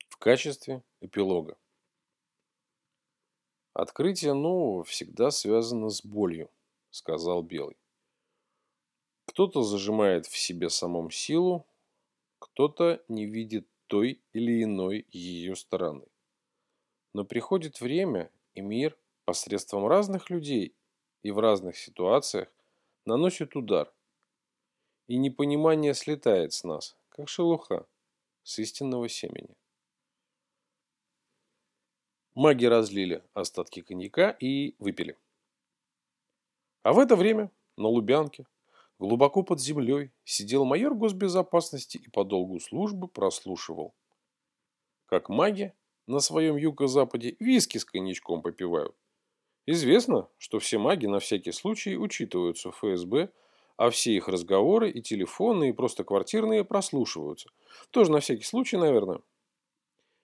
В 0.08 0.16
качестве 0.18 0.82
эпилога. 1.00 1.58
Открытие 3.72 4.32
нового 4.32 4.84
всегда 4.84 5.30
связано 5.30 5.90
с 5.90 6.02
болью, 6.02 6.50
сказал 6.90 7.42
Белый. 7.42 7.76
Кто-то 9.26 9.62
зажимает 9.62 10.26
в 10.26 10.36
себе 10.36 10.70
самом 10.70 11.10
силу, 11.10 11.66
кто-то 12.38 13.04
не 13.08 13.26
видит 13.26 13.68
той 13.86 14.22
или 14.32 14.62
иной 14.62 15.06
ее 15.10 15.56
стороны. 15.56 16.06
Но 17.12 17.24
приходит 17.24 17.80
время, 17.80 18.30
и 18.54 18.62
мир 18.62 18.96
посредством 19.26 19.86
разных 19.86 20.30
людей 20.30 20.74
и 21.22 21.30
в 21.30 21.38
разных 21.38 21.76
ситуациях 21.76 22.48
наносит 23.06 23.56
удар. 23.56 23.92
И 25.06 25.16
непонимание 25.16 25.94
слетает 25.94 26.52
с 26.52 26.64
нас, 26.64 26.96
как 27.08 27.28
шелуха 27.28 27.86
с 28.42 28.58
истинного 28.58 29.08
семени. 29.08 29.56
Маги 32.34 32.66
разлили 32.66 33.22
остатки 33.32 33.80
коньяка 33.80 34.30
и 34.30 34.74
выпили. 34.78 35.16
А 36.82 36.92
в 36.92 36.98
это 36.98 37.16
время 37.16 37.50
на 37.76 37.88
Лубянке, 37.88 38.46
глубоко 38.98 39.42
под 39.42 39.60
землей, 39.60 40.12
сидел 40.24 40.64
майор 40.64 40.94
госбезопасности 40.94 41.96
и 41.98 42.10
по 42.10 42.24
долгу 42.24 42.60
службы 42.60 43.08
прослушивал. 43.08 43.94
Как 45.06 45.28
маги 45.28 45.72
на 46.06 46.20
своем 46.20 46.56
юго-западе 46.56 47.36
виски 47.40 47.78
с 47.78 47.84
коньячком 47.84 48.42
попивают. 48.42 48.94
Известно, 49.66 50.28
что 50.38 50.60
все 50.60 50.78
маги 50.78 51.06
на 51.06 51.18
всякий 51.18 51.50
случай 51.50 51.96
учитываются 51.96 52.70
в 52.70 52.76
ФСБ, 52.76 53.30
а 53.76 53.90
все 53.90 54.12
их 54.12 54.28
разговоры 54.28 54.90
и 54.90 55.02
телефонные, 55.02 55.70
и 55.70 55.72
просто 55.72 56.04
квартирные 56.04 56.64
прослушиваются. 56.64 57.50
Тоже 57.90 58.12
на 58.12 58.20
всякий 58.20 58.44
случай, 58.44 58.76
наверное. 58.76 59.20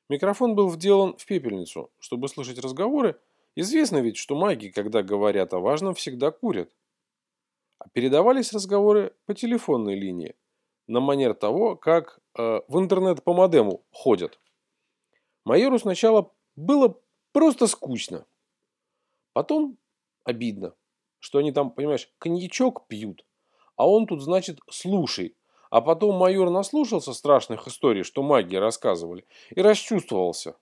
Микрофон 0.08 0.54
был 0.54 0.68
вделан 0.70 1.16
в 1.16 1.26
пепельницу, 1.26 1.90
чтобы 1.98 2.28
слышать 2.28 2.58
разговоры. 2.58 3.18
Известно 3.56 3.98
ведь, 3.98 4.16
что 4.16 4.36
маги, 4.36 4.68
когда 4.68 5.02
говорят 5.02 5.52
о 5.54 5.58
важном, 5.58 5.94
всегда 5.94 6.30
курят. 6.30 6.70
А 7.78 7.88
передавались 7.88 8.52
разговоры 8.52 9.12
по 9.26 9.34
телефонной 9.34 9.98
линии, 9.98 10.36
на 10.86 11.00
манер 11.00 11.34
того, 11.34 11.74
как 11.74 12.20
э, 12.38 12.60
в 12.68 12.78
интернет 12.78 13.24
по 13.24 13.34
модему 13.34 13.84
ходят. 13.90 14.38
Майору 15.44 15.78
сначала 15.78 16.30
было 16.54 16.96
просто 17.32 17.66
скучно. 17.66 18.24
Потом 19.32 19.78
обидно, 20.24 20.74
что 21.18 21.38
они 21.38 21.52
там, 21.52 21.70
понимаешь, 21.70 22.12
коньячок 22.18 22.86
пьют, 22.86 23.24
а 23.76 23.88
он 23.88 24.06
тут, 24.06 24.22
значит, 24.22 24.60
слушай, 24.70 25.36
а 25.70 25.80
потом 25.80 26.16
майор 26.16 26.50
наслушался 26.50 27.14
страшных 27.14 27.66
историй, 27.66 28.02
что 28.02 28.22
маги 28.22 28.56
рассказывали, 28.56 29.26
и 29.50 29.60
расчувствовался. 29.62 30.56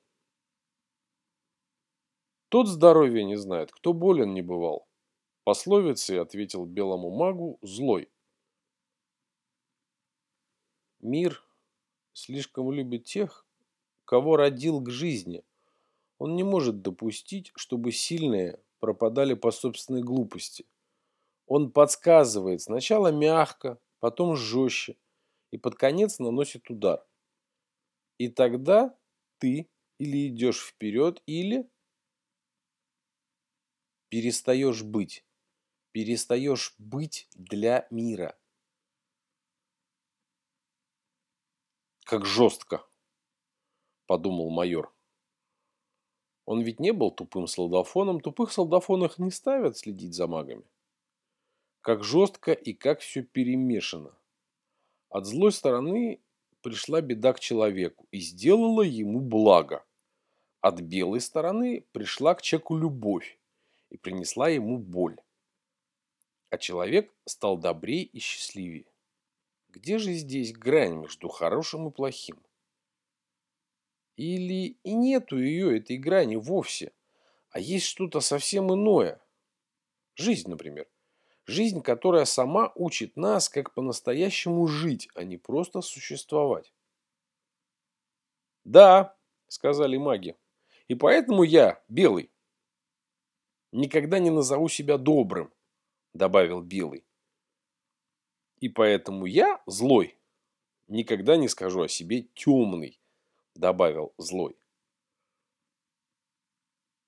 Тот 2.48 2.68
здоровья 2.68 3.24
не 3.24 3.36
знает, 3.36 3.72
кто 3.72 3.92
болен 3.92 4.34
не 4.34 4.42
бывал. 4.42 4.88
Пословицей 5.44 6.20
ответил 6.20 6.64
белому 6.64 7.10
магу 7.10 7.58
злой. 7.62 8.10
Мир 11.00 11.42
слишком 12.12 12.70
любит 12.72 13.04
тех, 13.04 13.46
кого 14.04 14.36
родил 14.36 14.80
к 14.80 14.90
жизни. 14.90 15.44
Он 16.20 16.36
не 16.36 16.42
может 16.44 16.82
допустить, 16.82 17.50
чтобы 17.56 17.92
сильные 17.92 18.60
пропадали 18.78 19.32
по 19.32 19.50
собственной 19.50 20.02
глупости. 20.02 20.66
Он 21.46 21.72
подсказывает 21.72 22.60
сначала 22.60 23.10
мягко, 23.10 23.80
потом 24.00 24.36
жестче 24.36 24.96
и 25.50 25.56
под 25.56 25.76
конец 25.76 26.18
наносит 26.18 26.68
удар. 26.68 27.06
И 28.18 28.28
тогда 28.28 28.94
ты 29.38 29.70
или 29.98 30.28
идешь 30.28 30.60
вперед, 30.60 31.22
или 31.24 31.70
перестаешь 34.10 34.82
быть. 34.82 35.24
Перестаешь 35.92 36.74
быть 36.76 37.28
для 37.34 37.86
мира. 37.90 38.38
Как 42.04 42.26
жестко, 42.26 42.84
подумал 44.06 44.50
майор. 44.50 44.92
Он 46.44 46.62
ведь 46.62 46.80
не 46.80 46.92
был 46.92 47.10
тупым 47.10 47.46
солдафоном, 47.46 48.20
тупых 48.20 48.52
солдафонах 48.52 49.18
не 49.18 49.30
ставят 49.30 49.76
следить 49.76 50.14
за 50.14 50.26
магами. 50.26 50.64
Как 51.80 52.04
жестко 52.04 52.52
и 52.52 52.72
как 52.72 53.00
все 53.00 53.22
перемешано. 53.22 54.14
От 55.08 55.26
злой 55.26 55.52
стороны 55.52 56.20
пришла 56.62 57.00
беда 57.00 57.32
к 57.32 57.40
человеку 57.40 58.06
и 58.10 58.20
сделала 58.20 58.82
ему 58.82 59.20
благо. 59.20 59.84
От 60.60 60.80
белой 60.80 61.20
стороны 61.20 61.86
пришла 61.92 62.34
к 62.34 62.42
человеку 62.42 62.76
любовь 62.76 63.38
и 63.88 63.96
принесла 63.96 64.48
ему 64.48 64.78
боль. 64.78 65.16
А 66.50 66.58
человек 66.58 67.14
стал 67.24 67.56
добрее 67.56 68.02
и 68.02 68.18
счастливее. 68.18 68.86
Где 69.68 69.98
же 69.98 70.12
здесь 70.14 70.52
грань 70.52 70.96
между 70.96 71.28
хорошим 71.28 71.88
и 71.88 71.90
плохим? 71.90 72.36
Или 74.20 74.76
и 74.82 74.92
нету 74.92 75.38
ее, 75.38 75.78
этой 75.78 75.96
грани 75.96 76.36
вовсе, 76.36 76.92
а 77.52 77.58
есть 77.58 77.86
что-то 77.86 78.20
совсем 78.20 78.70
иное? 78.70 79.18
Жизнь, 80.14 80.50
например. 80.50 80.86
Жизнь, 81.46 81.80
которая 81.80 82.26
сама 82.26 82.70
учит 82.74 83.16
нас, 83.16 83.48
как 83.48 83.72
по-настоящему 83.72 84.66
жить, 84.66 85.08
а 85.14 85.24
не 85.24 85.38
просто 85.38 85.80
существовать. 85.80 86.74
«Да»,— 88.64 89.16
сказали 89.48 89.96
маги,— 89.96 90.36
«и 90.88 90.94
поэтому 90.94 91.42
я 91.42 91.82
белый». 91.88 92.30
«Никогда 93.72 94.18
не 94.18 94.28
назову 94.28 94.68
себя 94.68 94.98
добрым»,— 94.98 95.50
добавил 96.12 96.60
белый. 96.60 97.06
«И 98.58 98.68
поэтому 98.68 99.24
я 99.24 99.62
злой. 99.64 100.18
Никогда 100.88 101.38
не 101.38 101.48
скажу 101.48 101.80
о 101.80 101.88
себе 101.88 102.24
темный»,— 102.34 102.99
добавил 103.54 104.12
злой. 104.18 104.56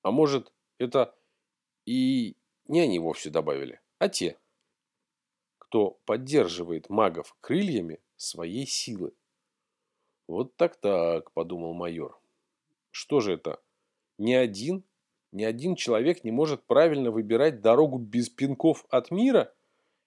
А 0.03 0.11
может, 0.11 0.53
это 0.79 1.15
и 1.85 2.37
не 2.67 2.81
они 2.81 2.99
вовсе 2.99 3.31
добавили 3.31 3.83
а 4.03 4.09
те, 4.09 4.37
кто 5.59 6.01
поддерживает 6.07 6.91
магов 6.91 7.37
крыльями 7.41 8.01
своей 8.17 8.67
силы. 8.67 9.13
Вот 10.27 10.57
так-так, 10.57 11.31
подумал 11.31 11.73
майор. 11.73 12.19
Что 12.91 13.21
же 13.21 13.35
это? 13.35 13.61
Ни 14.19 14.33
один, 14.33 14.83
ни 15.31 15.45
один 15.45 15.77
человек 15.77 16.25
не 16.25 16.33
может 16.33 16.65
правильно 16.65 17.13
выбирать 17.13 17.61
дорогу 17.61 17.99
без 17.99 18.29
пинков 18.29 18.85
от 18.91 19.13
мира? 19.13 19.55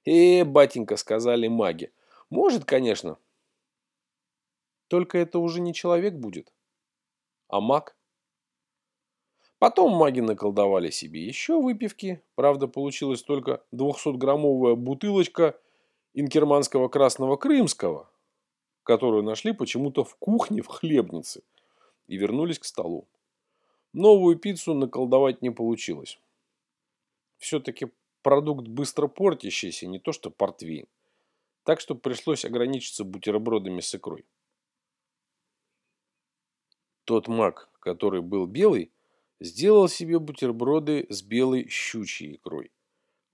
Э, 0.03 0.43
батенька, 0.43 0.97
сказали 0.97 1.47
маги. 1.47 1.93
Может, 2.29 2.65
конечно. 2.65 3.17
Только 4.87 5.17
это 5.17 5.39
уже 5.39 5.61
не 5.61 5.73
человек 5.73 6.13
будет, 6.13 6.53
а 7.47 7.59
маг. 7.59 7.97
Потом 9.57 9.93
маги 9.93 10.19
наколдовали 10.19 10.89
себе 10.89 11.25
еще 11.25 11.59
выпивки. 11.59 12.21
Правда, 12.35 12.67
получилась 12.67 13.23
только 13.23 13.63
200-граммовая 13.73 14.75
бутылочка 14.75 15.59
инкерманского 16.13 16.87
красного 16.87 17.35
крымского, 17.35 18.09
которую 18.83 19.23
нашли 19.23 19.53
почему-то 19.53 20.03
в 20.03 20.15
кухне 20.17 20.61
в 20.61 20.67
хлебнице 20.67 21.43
и 22.07 22.17
вернулись 22.17 22.59
к 22.59 22.65
столу. 22.65 23.07
Новую 23.93 24.37
пиццу 24.37 24.73
наколдовать 24.73 25.41
не 25.41 25.49
получилось. 25.49 26.19
Все-таки 27.37 27.91
продукт 28.21 28.67
быстро 28.67 29.07
портящийся, 29.07 29.87
не 29.87 29.99
то 29.99 30.11
что 30.11 30.29
портвейн. 30.29 30.87
Так 31.63 31.79
что 31.79 31.95
пришлось 31.95 32.45
ограничиться 32.45 33.03
бутербродами 33.03 33.79
с 33.79 33.95
икрой. 33.95 34.25
Тот 37.05 37.27
маг, 37.27 37.69
который 37.79 38.23
был 38.23 38.47
белый, 38.47 38.91
сделал 39.39 39.87
себе 39.87 40.17
бутерброды 40.17 41.05
с 41.09 41.21
белой 41.21 41.69
щучьей 41.69 42.35
икрой, 42.35 42.71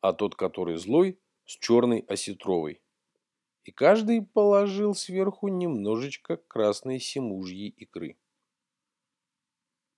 а 0.02 0.12
тот, 0.12 0.36
который 0.36 0.76
злой, 0.76 1.18
с 1.46 1.58
черной 1.58 2.00
осетровой. 2.00 2.82
И 3.64 3.72
каждый 3.72 4.22
положил 4.22 4.94
сверху 4.94 5.48
немножечко 5.48 6.36
красной 6.36 7.00
семужьей 7.00 7.70
икры. 7.70 8.18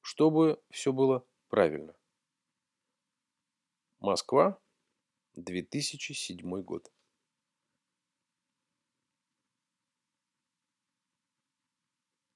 Чтобы 0.02 0.62
все 0.70 0.94
было 0.94 1.26
правильно. 1.48 1.96
Москва, 4.00 4.60
2007 5.34 6.62
год. 6.62 6.93